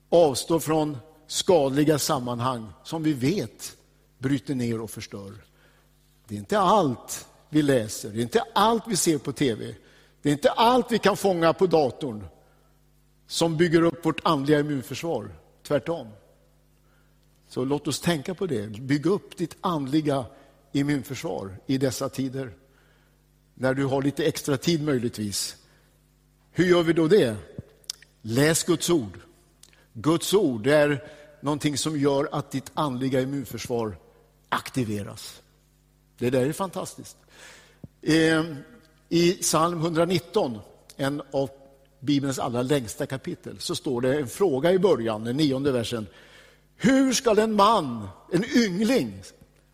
Avstå 0.09 0.59
från 0.59 0.97
skadliga 1.27 1.99
sammanhang 1.99 2.69
som 2.83 3.03
vi 3.03 3.13
vet 3.13 3.77
bryter 4.17 4.55
ner 4.55 4.81
och 4.81 4.89
förstör. 4.89 5.33
Det 6.27 6.35
är 6.35 6.39
inte 6.39 6.59
allt 6.59 7.27
vi 7.49 7.61
läser, 7.61 8.09
det 8.09 8.19
är 8.19 8.21
inte 8.21 8.43
allt 8.55 8.83
vi 8.87 8.95
ser 8.95 9.17
på 9.17 9.31
tv. 9.31 9.75
Det 10.21 10.29
är 10.29 10.33
inte 10.33 10.51
allt 10.51 10.91
vi 10.91 10.99
kan 10.99 11.17
fånga 11.17 11.53
på 11.53 11.67
datorn 11.67 12.27
som 13.27 13.57
bygger 13.57 13.81
upp 13.81 14.05
vårt 14.05 14.21
andliga 14.23 14.59
immunförsvar. 14.59 15.29
Tvärtom. 15.63 16.07
Så 17.47 17.65
låt 17.65 17.87
oss 17.87 17.99
tänka 17.99 18.35
på 18.35 18.45
det. 18.45 18.67
Bygg 18.67 19.05
upp 19.05 19.37
ditt 19.37 19.57
andliga 19.61 20.25
immunförsvar 20.71 21.57
i 21.65 21.77
dessa 21.77 22.09
tider. 22.09 22.53
När 23.53 23.73
du 23.73 23.85
har 23.85 24.01
lite 24.01 24.25
extra 24.25 24.57
tid 24.57 24.83
möjligtvis. 24.83 25.55
Hur 26.51 26.65
gör 26.65 26.83
vi 26.83 26.93
då 26.93 27.07
det? 27.07 27.35
Läs 28.21 28.63
Guds 28.63 28.89
ord. 28.89 29.19
Guds 29.93 30.33
ord 30.33 30.67
är 30.67 31.03
någonting 31.41 31.77
som 31.77 31.99
gör 31.99 32.29
att 32.31 32.51
ditt 32.51 32.71
andliga 32.73 33.21
immunförsvar 33.21 33.97
aktiveras. 34.49 35.41
Det 36.17 36.29
där 36.29 36.45
är 36.45 36.53
fantastiskt. 36.53 37.17
Ehm, 38.01 38.55
i 39.09 39.33
psalm 39.33 39.79
119, 39.79 40.59
en 40.95 41.21
av 41.31 41.49
Bibelns 41.99 42.39
allra 42.39 42.61
längsta 42.61 43.05
kapitel, 43.05 43.59
så 43.59 43.75
står 43.75 44.01
det 44.01 44.19
en 44.19 44.27
fråga 44.27 44.71
i 44.71 44.79
början, 44.79 45.23
den 45.23 45.37
nionde 45.37 45.71
versen. 45.71 46.07
Hur 46.75 47.13
ska 47.13 47.41
en 47.41 47.53
man, 47.53 48.07
en 48.31 48.45
yngling, 48.55 49.21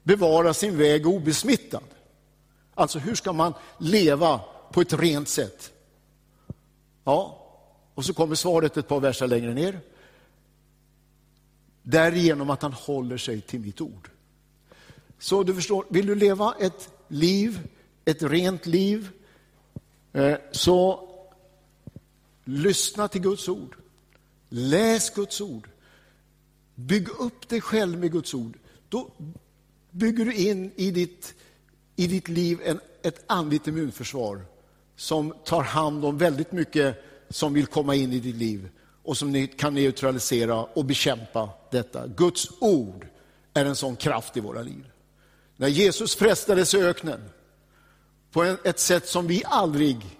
bevara 0.03 0.53
sin 0.53 0.77
väg 0.77 1.07
obesmittad? 1.07 1.83
Alltså, 2.73 2.99
hur 2.99 3.15
ska 3.15 3.33
man 3.33 3.53
leva 3.77 4.41
på 4.71 4.81
ett 4.81 4.93
rent 4.93 5.29
sätt? 5.29 5.71
Ja, 7.03 7.39
och 7.93 8.05
så 8.05 8.13
kommer 8.13 8.35
svaret 8.35 8.77
ett 8.77 8.87
par 8.87 8.99
verser 8.99 9.27
längre 9.27 9.53
ner. 9.53 9.79
Därigenom 11.81 12.49
att 12.49 12.61
han 12.61 12.73
håller 12.73 13.17
sig 13.17 13.41
till 13.41 13.59
mitt 13.59 13.81
ord. 13.81 14.09
Så 15.19 15.43
du 15.43 15.55
förstår, 15.55 15.85
vill 15.89 16.05
du 16.05 16.15
leva 16.15 16.55
ett 16.59 16.89
liv, 17.07 17.59
ett 18.05 18.23
rent 18.23 18.65
liv, 18.65 19.09
Eh, 20.13 20.35
så 20.51 21.09
Lyssna 22.45 23.07
till 23.07 23.21
Guds 23.21 23.49
ord. 23.49 23.75
Läs 24.49 25.09
Guds 25.09 25.41
ord. 25.41 25.69
Bygg 26.75 27.09
upp 27.09 27.49
dig 27.49 27.61
själv 27.61 27.99
med 27.99 28.11
Guds 28.11 28.33
ord. 28.33 28.57
Då 28.89 29.09
bygger 29.91 30.25
du 30.25 30.33
in 30.33 30.71
i 30.75 30.91
ditt, 30.91 31.33
i 31.95 32.07
ditt 32.07 32.29
liv 32.29 32.59
en, 32.63 32.79
ett 33.01 33.23
andligt 33.27 33.67
immunförsvar 33.67 34.45
som 34.95 35.33
tar 35.45 35.61
hand 35.61 36.05
om 36.05 36.17
väldigt 36.17 36.51
mycket 36.51 37.03
som 37.29 37.53
vill 37.53 37.65
komma 37.65 37.95
in 37.95 38.13
i 38.13 38.19
ditt 38.19 38.35
liv 38.35 38.69
och 39.03 39.17
som 39.17 39.47
kan 39.47 39.73
neutralisera 39.73 40.63
och 40.63 40.85
bekämpa 40.85 41.49
detta. 41.71 42.07
Guds 42.07 42.47
ord 42.59 43.07
är 43.53 43.65
en 43.65 43.75
sån 43.75 43.95
kraft 43.95 44.37
i 44.37 44.39
våra 44.39 44.61
liv. 44.61 44.89
När 45.57 45.67
Jesus 45.67 46.15
frestades 46.15 46.73
i 46.73 46.77
öknen 46.77 47.29
på 48.33 48.43
ett 48.43 48.79
sätt 48.79 49.07
som 49.07 49.27
vi 49.27 49.43
aldrig 49.45 50.19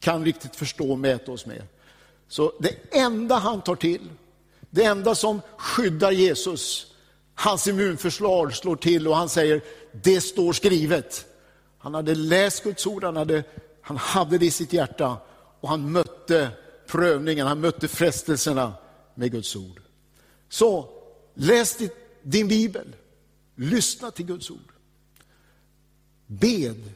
kan 0.00 0.24
riktigt 0.24 0.56
förstå 0.56 0.90
och 0.90 0.98
mäta 0.98 1.32
oss 1.32 1.46
med. 1.46 1.62
Så 2.28 2.52
det 2.60 2.74
enda 2.90 3.34
han 3.34 3.62
tar 3.62 3.76
till, 3.76 4.08
det 4.70 4.84
enda 4.84 5.14
som 5.14 5.40
skyddar 5.56 6.10
Jesus, 6.12 6.86
hans 7.34 7.66
immunförsvar 7.66 8.50
slår 8.50 8.76
till 8.76 9.08
och 9.08 9.16
han 9.16 9.28
säger, 9.28 9.62
det 9.92 10.20
står 10.20 10.52
skrivet. 10.52 11.26
Han 11.78 11.94
hade 11.94 12.14
läst 12.14 12.64
Guds 12.64 12.86
ord, 12.86 13.04
han 13.04 13.16
hade, 13.16 13.44
han 13.82 13.96
hade 13.96 14.38
det 14.38 14.46
i 14.46 14.50
sitt 14.50 14.72
hjärta 14.72 15.16
och 15.60 15.68
han 15.68 15.92
mötte 15.92 16.48
prövningen, 16.86 17.46
han 17.46 17.60
mötte 17.60 17.88
frestelserna 17.88 18.74
med 19.14 19.32
Guds 19.32 19.56
ord. 19.56 19.80
Så 20.48 20.88
läs 21.34 21.78
din 22.22 22.48
bibel, 22.48 22.96
lyssna 23.56 24.10
till 24.10 24.26
Guds 24.26 24.50
ord. 24.50 24.72
Bed. 26.26 26.92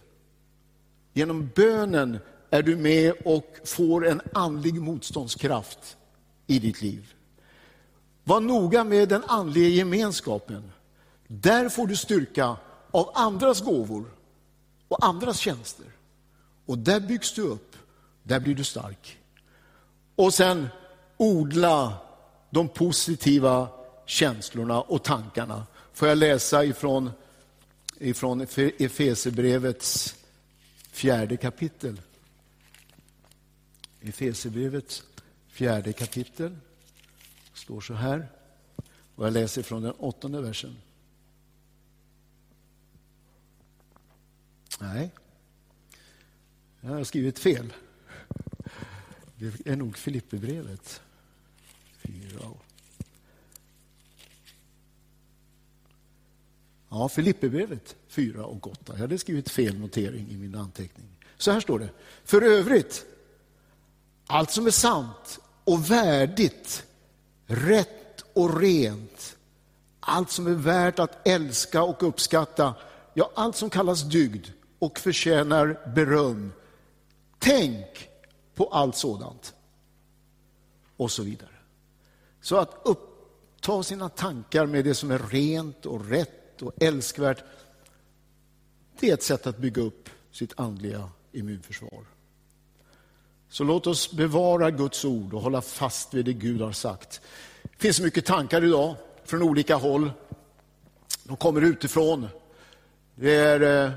Genom 1.17 1.51
bönen 1.55 2.19
är 2.51 2.63
du 2.63 2.77
med 2.77 3.13
och 3.25 3.57
får 3.65 4.07
en 4.07 4.21
andlig 4.33 4.75
motståndskraft 4.75 5.97
i 6.47 6.59
ditt 6.59 6.83
liv. 6.83 7.15
Var 8.25 8.41
noga 8.41 8.85
med 8.85 9.09
den 9.09 9.25
andliga 9.25 9.69
gemenskapen. 9.69 10.73
Där 11.27 11.69
får 11.69 11.87
du 11.87 11.97
styrka 11.97 12.57
av 12.91 13.11
andras 13.15 13.61
gåvor 13.61 14.05
och 14.89 15.05
andras 15.05 15.39
tjänster. 15.39 15.87
Och 16.67 16.79
där 16.79 17.01
byggs 17.01 17.35
du 17.35 17.43
upp, 17.43 17.77
där 18.23 18.41
blir 18.41 18.55
du 18.55 18.65
stark. 18.65 19.19
Och 20.17 20.35
sen 20.35 20.69
odla 21.17 21.93
de 22.51 22.69
positiva 22.69 23.69
känslorna 24.07 24.81
och 24.81 25.03
tankarna. 25.03 25.67
Får 25.93 26.09
jag 26.09 26.19
läsa 26.19 26.65
ifrån, 26.65 27.11
ifrån 27.99 28.41
Efeserbrevets 28.79 30.15
fjärde 30.95 31.37
kapitel. 31.37 32.01
Efesierbrevets 34.01 35.03
fjärde 35.49 35.93
kapitel 35.93 36.57
står 37.55 37.81
så 37.81 37.95
här. 37.95 38.29
Och 39.15 39.27
jag 39.27 39.33
läser 39.33 39.63
från 39.63 39.83
den 39.83 39.93
åttonde 39.93 40.41
versen. 40.41 40.77
Nej, 44.81 45.11
jag 46.81 46.91
har 46.91 47.05
skrivit 47.05 47.39
fel. 47.39 47.73
Det 49.37 49.67
är 49.67 49.77
nog 49.77 49.97
Filipperbrevet. 49.97 51.03
Fyra. 51.97 52.51
Ja, 56.95 57.09
Filipperbrevet 57.09 57.97
4 58.09 58.45
och 58.45 58.67
8. 58.67 58.79
Jag 58.87 58.95
hade 58.95 59.19
skrivit 59.19 59.51
fel 59.51 59.79
notering 59.79 60.31
i 60.31 60.37
min 60.37 60.55
anteckning. 60.55 61.07
Så 61.37 61.51
här 61.51 61.61
står 61.61 61.79
det. 61.79 61.89
För 62.25 62.43
övrigt, 62.43 63.05
allt 64.27 64.51
som 64.51 64.67
är 64.67 64.71
sant 64.71 65.41
och 65.65 65.91
värdigt, 65.91 66.87
rätt 67.47 68.25
och 68.33 68.61
rent, 68.61 69.37
allt 70.01 70.31
som 70.31 70.47
är 70.47 70.55
värt 70.55 70.99
att 70.99 71.29
älska 71.29 71.83
och 71.83 72.03
uppskatta, 72.03 72.75
ja, 73.15 73.31
allt 73.35 73.57
som 73.57 73.71
kallas 73.71 74.03
dygd 74.03 74.47
och 74.79 74.99
förtjänar 74.99 75.93
beröm. 75.95 76.53
Tänk 77.39 78.09
på 78.55 78.67
allt 78.67 78.97
sådant. 78.97 79.55
Och 80.97 81.11
så 81.11 81.23
vidare. 81.23 81.57
Så 82.41 82.57
att 82.57 82.81
uppta 82.85 83.83
sina 83.83 84.09
tankar 84.09 84.67
med 84.67 84.85
det 84.85 84.95
som 84.95 85.11
är 85.11 85.19
rent 85.19 85.87
och 85.87 86.09
rätt 86.09 86.44
och 86.63 86.83
älskvärt, 86.83 87.45
det 89.01 89.11
är 89.11 89.15
ett 89.15 89.23
sätt 89.23 89.47
att 89.47 89.59
bygga 89.59 89.83
upp 89.83 90.11
sitt 90.33 90.61
andliga 90.61 91.09
immunförsvar. 91.33 92.05
Så 93.49 93.65
låt 93.65 93.87
oss 93.87 94.13
bevara 94.13 94.71
Guds 94.71 95.05
ord 95.05 95.35
och 95.35 95.41
hålla 95.41 95.63
fast 95.63 96.15
vid 96.15 96.25
det 96.25 96.33
Gud 96.33 96.61
har 96.61 96.73
sagt. 96.73 97.21
Det 97.63 97.79
finns 97.79 98.01
mycket 98.01 98.25
tankar 98.25 98.65
idag 98.65 98.97
från 99.25 99.43
olika 99.43 99.77
håll. 99.77 100.13
De 101.25 101.37
kommer 101.37 101.61
utifrån. 101.61 102.29
Det 103.15 103.35
är 103.35 103.85
eh, 103.85 103.93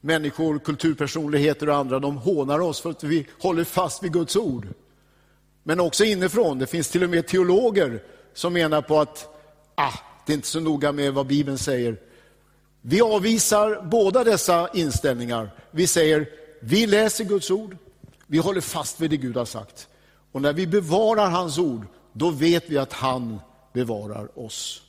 människor, 0.00 0.58
kulturpersonligheter 0.58 1.68
och 1.68 1.76
andra, 1.76 1.98
de 1.98 2.16
hånar 2.16 2.58
oss 2.58 2.80
för 2.80 2.90
att 2.90 3.04
vi 3.04 3.26
håller 3.40 3.64
fast 3.64 4.02
vid 4.02 4.12
Guds 4.12 4.36
ord. 4.36 4.68
Men 5.62 5.80
också 5.80 6.04
inifrån, 6.04 6.58
det 6.58 6.66
finns 6.66 6.88
till 6.88 7.04
och 7.04 7.10
med 7.10 7.26
teologer 7.26 8.02
som 8.34 8.52
menar 8.52 8.82
på 8.82 9.00
att 9.00 9.28
ah, 9.74 9.98
det 10.26 10.32
är 10.32 10.34
inte 10.34 10.48
så 10.48 10.60
noga 10.60 10.92
med 10.92 11.14
vad 11.14 11.26
Bibeln 11.26 11.58
säger. 11.58 11.96
Vi 12.80 13.00
avvisar 13.00 13.82
båda 13.90 14.24
dessa 14.24 14.68
inställningar. 14.74 15.50
Vi 15.70 15.86
säger, 15.86 16.28
vi 16.60 16.86
läser 16.86 17.24
Guds 17.24 17.50
ord, 17.50 17.76
vi 18.26 18.38
håller 18.38 18.60
fast 18.60 19.00
vid 19.00 19.10
det 19.10 19.16
Gud 19.16 19.36
har 19.36 19.44
sagt. 19.44 19.88
Och 20.32 20.42
när 20.42 20.52
vi 20.52 20.66
bevarar 20.66 21.30
hans 21.30 21.58
ord, 21.58 21.86
då 22.12 22.30
vet 22.30 22.70
vi 22.70 22.78
att 22.78 22.92
han 22.92 23.40
bevarar 23.72 24.38
oss. 24.38 24.82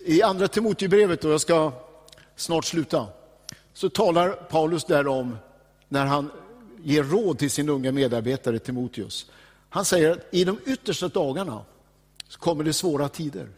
I 0.00 0.22
andra 0.22 0.48
Timoteusbrevet, 0.48 1.24
och 1.24 1.32
jag 1.32 1.40
ska 1.40 1.72
snart 2.36 2.64
sluta, 2.64 3.06
så 3.72 3.88
talar 3.88 4.30
Paulus 4.30 4.84
där 4.84 5.06
om 5.06 5.36
när 5.88 6.06
han 6.06 6.30
ger 6.82 7.02
råd 7.02 7.38
till 7.38 7.50
sin 7.50 7.68
unga 7.68 7.92
medarbetare 7.92 8.58
Timoteus. 8.58 9.26
Han 9.68 9.84
säger 9.84 10.10
att 10.10 10.18
i 10.30 10.44
de 10.44 10.58
yttersta 10.66 11.08
dagarna 11.08 11.64
så 12.28 12.38
kommer 12.38 12.64
det 12.64 12.72
svåra 12.72 13.08
tider. 13.08 13.48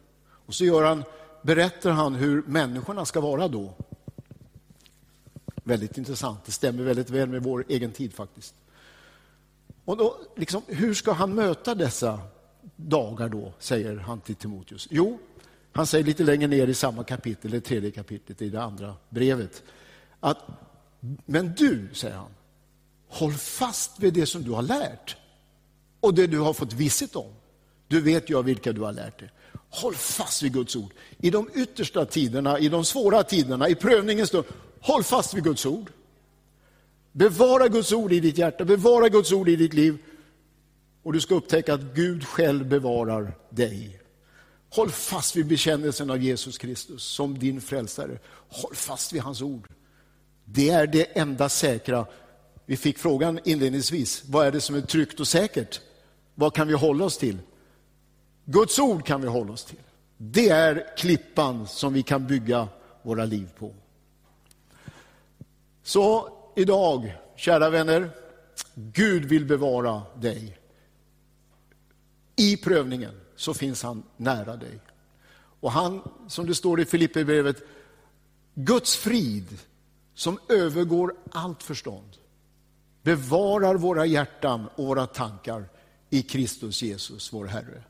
Och 0.53 0.57
så 0.57 0.65
gör 0.65 0.85
han, 0.85 1.05
berättar 1.43 1.91
han 1.91 2.15
hur 2.15 2.43
människorna 2.43 3.05
ska 3.05 3.21
vara 3.21 3.49
då. 3.49 3.75
Väldigt 5.65 5.99
intressant, 5.99 6.45
det 6.45 6.53
stämmer 6.53 6.83
väldigt 6.83 7.11
väl 7.11 7.29
med 7.29 7.43
vår 7.43 7.65
egen 7.69 7.93
tid 7.93 8.15
faktiskt. 8.15 8.55
Och 9.85 9.97
då, 9.97 10.17
liksom, 10.37 10.63
hur 10.67 10.95
ska 10.95 11.13
han 11.13 11.35
möta 11.35 11.75
dessa 11.75 12.21
dagar 12.77 13.29
då, 13.29 13.53
säger 13.59 13.97
han 13.97 14.21
till 14.21 14.35
Timoteus? 14.35 14.89
Jo, 14.91 15.19
han 15.73 15.87
säger 15.87 16.05
lite 16.05 16.25
längre 16.25 16.49
ner 16.49 16.67
i 16.67 16.75
samma 16.75 17.05
kapitel, 17.05 17.51
det 17.51 17.61
tredje 17.61 17.91
kapitlet 17.91 18.43
i 18.43 18.49
det 18.49 18.63
andra 18.63 18.95
brevet, 19.09 19.63
att 20.21 20.39
men 21.25 21.55
du, 21.55 21.89
säger 21.93 22.17
han, 22.17 22.31
håll 23.09 23.33
fast 23.33 24.01
vid 24.01 24.15
det 24.15 24.27
som 24.27 24.43
du 24.43 24.51
har 24.51 24.63
lärt 24.63 25.17
och 26.01 26.15
det 26.15 26.27
du 26.27 26.39
har 26.39 26.53
fått 26.53 26.73
visshet 26.73 27.17
om. 27.17 27.33
Du 27.89 28.01
vet 28.01 28.31
ju 28.31 28.39
av 28.39 28.45
vilka 28.45 28.73
du 28.73 28.81
har 28.81 28.93
lärt 28.93 29.19
dig. 29.19 29.31
Håll 29.73 29.95
fast 29.95 30.43
vid 30.43 30.53
Guds 30.53 30.77
ord. 30.77 30.91
I 31.19 31.31
de 31.31 31.49
yttersta 31.55 32.07
tiderna, 32.07 32.59
i 32.59 32.69
de 32.69 32.85
svåra 32.85 33.23
tiderna, 33.23 33.69
i 33.69 33.75
prövningens 33.75 34.29
stund, 34.29 34.45
håll 34.81 35.03
fast 35.03 35.35
vid 35.35 35.45
Guds 35.45 35.67
ord. 35.67 35.91
Bevara 37.13 37.69
Guds 37.69 37.93
ord 37.93 38.13
i 38.13 38.21
ditt 38.21 38.39
hjärta, 38.39 38.65
bevara 38.65 39.09
Guds 39.09 39.33
ord 39.33 39.49
i 39.49 39.57
ditt 39.57 39.75
liv. 39.75 39.99
Och 41.03 41.13
du 41.13 41.21
ska 41.21 41.35
upptäcka 41.35 41.75
att 41.75 41.95
Gud 41.95 42.27
själv 42.27 42.69
bevarar 42.69 43.39
dig. 43.51 44.01
Håll 44.71 44.91
fast 44.91 45.37
vid 45.37 45.47
bekännelsen 45.47 46.11
av 46.11 46.23
Jesus 46.23 46.59
Kristus 46.59 47.03
som 47.03 47.39
din 47.39 47.61
frälsare. 47.61 48.19
Håll 48.49 48.75
fast 48.75 49.13
vid 49.13 49.23
hans 49.23 49.43
ord. 49.43 49.69
Det 50.45 50.69
är 50.69 50.87
det 50.87 51.19
enda 51.19 51.49
säkra. 51.49 52.07
Vi 52.67 52.77
fick 52.77 52.99
frågan 52.99 53.41
inledningsvis, 53.45 54.23
vad 54.27 54.47
är 54.47 54.53
det 54.53 54.61
som 54.61 54.77
är 54.77 54.81
tryggt 54.81 55.21
och 55.21 55.29
säkert? 55.29 55.81
Vad 56.35 56.55
kan 56.55 56.69
vi 56.69 56.75
hålla 56.75 57.05
oss 57.05 57.19
till? 57.19 57.39
Guds 58.45 58.79
ord 58.79 59.07
kan 59.07 59.21
vi 59.21 59.29
hålla 59.29 59.53
oss 59.53 59.65
till. 59.65 59.79
Det 60.17 60.49
är 60.49 60.97
klippan 60.97 61.67
som 61.67 61.93
vi 61.93 62.03
kan 62.03 62.27
bygga 62.27 62.69
våra 63.03 63.25
liv 63.25 63.49
på. 63.59 63.75
Så 65.83 66.29
idag, 66.57 67.15
kära 67.37 67.71
vänner, 67.71 68.11
Gud 68.75 69.25
vill 69.25 69.45
bevara 69.45 70.03
dig. 70.15 70.59
I 72.37 72.57
prövningen 72.57 73.21
så 73.37 73.55
finns 73.55 73.83
han 73.83 74.03
nära 74.17 74.57
dig. 74.57 74.79
Och 75.61 75.73
han, 75.73 76.03
som 76.29 76.47
det 76.47 76.55
står 76.55 76.81
i 76.81 76.85
Filipperbrevet, 76.85 77.57
Guds 78.55 78.97
frid 78.97 79.59
som 80.15 80.39
övergår 80.49 81.15
allt 81.31 81.63
förstånd 81.63 82.17
bevarar 83.03 83.75
våra 83.75 84.07
hjärtan 84.07 84.69
och 84.75 84.87
våra 84.87 85.07
tankar 85.07 85.69
i 86.11 86.23
Kristus 86.23 86.83
Jesus, 86.83 87.33
vår 87.33 87.47
Herre. 87.47 87.83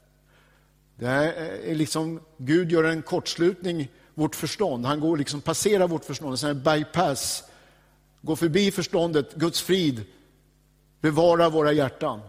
Det 1.02 1.08
är 1.08 1.74
liksom, 1.74 2.20
Gud 2.36 2.72
gör 2.72 2.84
en 2.84 3.02
kortslutning, 3.02 3.88
vårt 4.14 4.36
förstånd. 4.36 4.86
Han 4.86 5.00
går 5.00 5.16
liksom, 5.16 5.40
passerar 5.40 5.88
vårt 5.88 6.04
förstånd, 6.04 6.44
en 6.44 6.62
bypass, 6.62 7.44
går 8.20 8.36
förbi 8.36 8.70
förståndet, 8.70 9.34
Guds 9.34 9.62
frid 9.62 10.04
bevarar 11.00 11.50
våra 11.50 11.72
hjärtan 11.72 12.20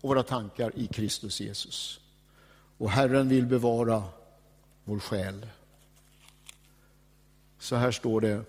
och 0.00 0.08
våra 0.08 0.22
tankar 0.22 0.72
i 0.74 0.86
Kristus 0.86 1.40
Jesus. 1.40 2.00
Och 2.78 2.90
Herren 2.90 3.28
vill 3.28 3.46
bevara 3.46 4.02
vår 4.84 4.98
själ. 4.98 5.46
Så 7.58 7.76
här 7.76 7.90
står 7.90 8.20
det, 8.20 8.40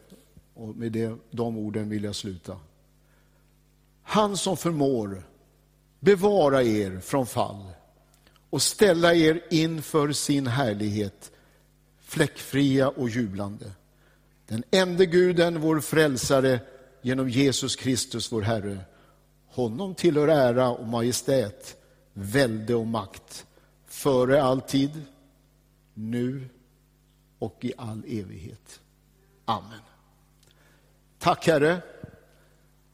och 0.53 0.75
med 0.75 0.91
det, 0.91 1.15
de 1.31 1.57
orden 1.57 1.89
vill 1.89 2.03
jag 2.03 2.15
sluta. 2.15 2.59
Han 4.03 4.37
som 4.37 4.57
förmår 4.57 5.23
bevara 5.99 6.63
er 6.63 6.99
från 6.99 7.25
fall 7.25 7.65
och 8.49 8.61
ställa 8.61 9.13
er 9.13 9.43
inför 9.49 10.11
sin 10.11 10.47
härlighet, 10.47 11.31
fläckfria 12.01 12.89
och 12.89 13.09
jublande. 13.09 13.71
Den 14.47 14.63
enda 14.71 15.05
guden, 15.05 15.61
vår 15.61 15.79
frälsare, 15.79 16.59
genom 17.01 17.29
Jesus 17.29 17.75
Kristus, 17.75 18.31
vår 18.31 18.41
Herre. 18.41 18.79
Honom 19.47 19.95
tillhör 19.95 20.27
ära 20.27 20.69
och 20.69 20.87
majestät, 20.87 21.77
välde 22.13 22.75
och 22.75 22.87
makt, 22.87 23.45
före 23.87 24.43
all 24.43 24.61
tid, 24.61 25.01
nu 25.93 26.49
och 27.39 27.57
i 27.65 27.73
all 27.77 28.03
evighet. 28.07 28.79
Amen. 29.45 29.79
Tack 31.19 31.47
Herre, 31.47 31.81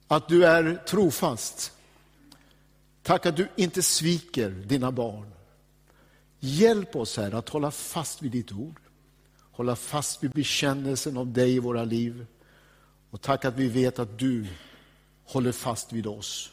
att 0.07 0.27
du 0.27 0.45
är 0.45 0.75
trofast. 0.87 1.71
Tack 3.03 3.25
att 3.25 3.37
du 3.37 3.47
inte 3.55 3.81
sviker 3.81 4.49
dina 4.49 4.91
barn. 4.91 5.34
Hjälp 6.39 6.95
oss 6.95 7.17
Herre 7.17 7.37
att 7.37 7.49
hålla 7.49 7.71
fast 7.71 8.21
vid 8.21 8.31
ditt 8.31 8.51
ord, 8.51 8.79
hålla 9.51 9.75
fast 9.75 10.23
vid 10.23 10.31
bekännelsen 10.31 11.17
av 11.17 11.33
dig 11.33 11.55
i 11.55 11.59
våra 11.59 11.83
liv. 11.83 12.25
Och 13.09 13.21
tack 13.21 13.45
att 13.45 13.55
vi 13.55 13.67
vet 13.67 13.99
att 13.99 14.19
du 14.19 14.47
håller 15.25 15.51
fast 15.51 15.93
vid 15.93 16.07
oss. 16.07 16.51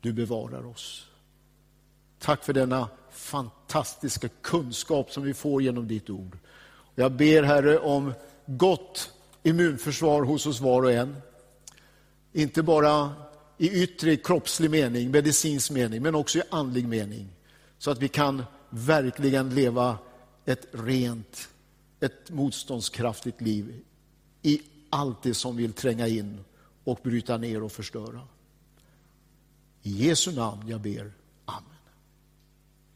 Du 0.00 0.12
bevarar 0.12 0.66
oss. 0.66 1.06
Tack 2.18 2.44
för 2.44 2.52
denna 2.52 2.88
fantastiska 3.10 4.28
kunskap 4.42 5.12
som 5.12 5.22
vi 5.22 5.34
får 5.34 5.62
genom 5.62 5.88
ditt 5.88 6.10
ord. 6.10 6.38
Jag 6.94 7.12
ber 7.12 7.42
Herre 7.42 7.78
om 7.78 8.12
gott 8.46 9.12
immunförsvar 9.42 10.22
hos 10.22 10.46
oss 10.46 10.60
var 10.60 10.82
och 10.82 10.92
en. 10.92 11.16
Inte 12.32 12.62
bara 12.62 13.12
i 13.58 13.82
yttre 13.82 14.16
kroppslig 14.16 14.70
mening, 14.70 15.10
medicinsk 15.10 15.70
mening, 15.70 16.02
men 16.02 16.14
också 16.14 16.38
i 16.38 16.42
andlig 16.50 16.88
mening. 16.88 17.28
Så 17.78 17.90
att 17.90 17.98
vi 17.98 18.08
kan 18.08 18.44
verkligen 18.70 19.54
leva 19.54 19.98
ett 20.44 20.66
rent, 20.72 21.48
ett 22.00 22.30
motståndskraftigt 22.30 23.40
liv 23.40 23.80
i 24.42 24.62
allt 24.90 25.22
det 25.22 25.34
som 25.34 25.56
vill 25.56 25.72
tränga 25.72 26.08
in 26.08 26.44
och 26.84 27.00
bryta 27.02 27.36
ner 27.36 27.62
och 27.62 27.72
förstöra. 27.72 28.20
I 29.82 30.06
Jesu 30.06 30.32
namn 30.32 30.68
jag 30.68 30.80
ber. 30.80 31.12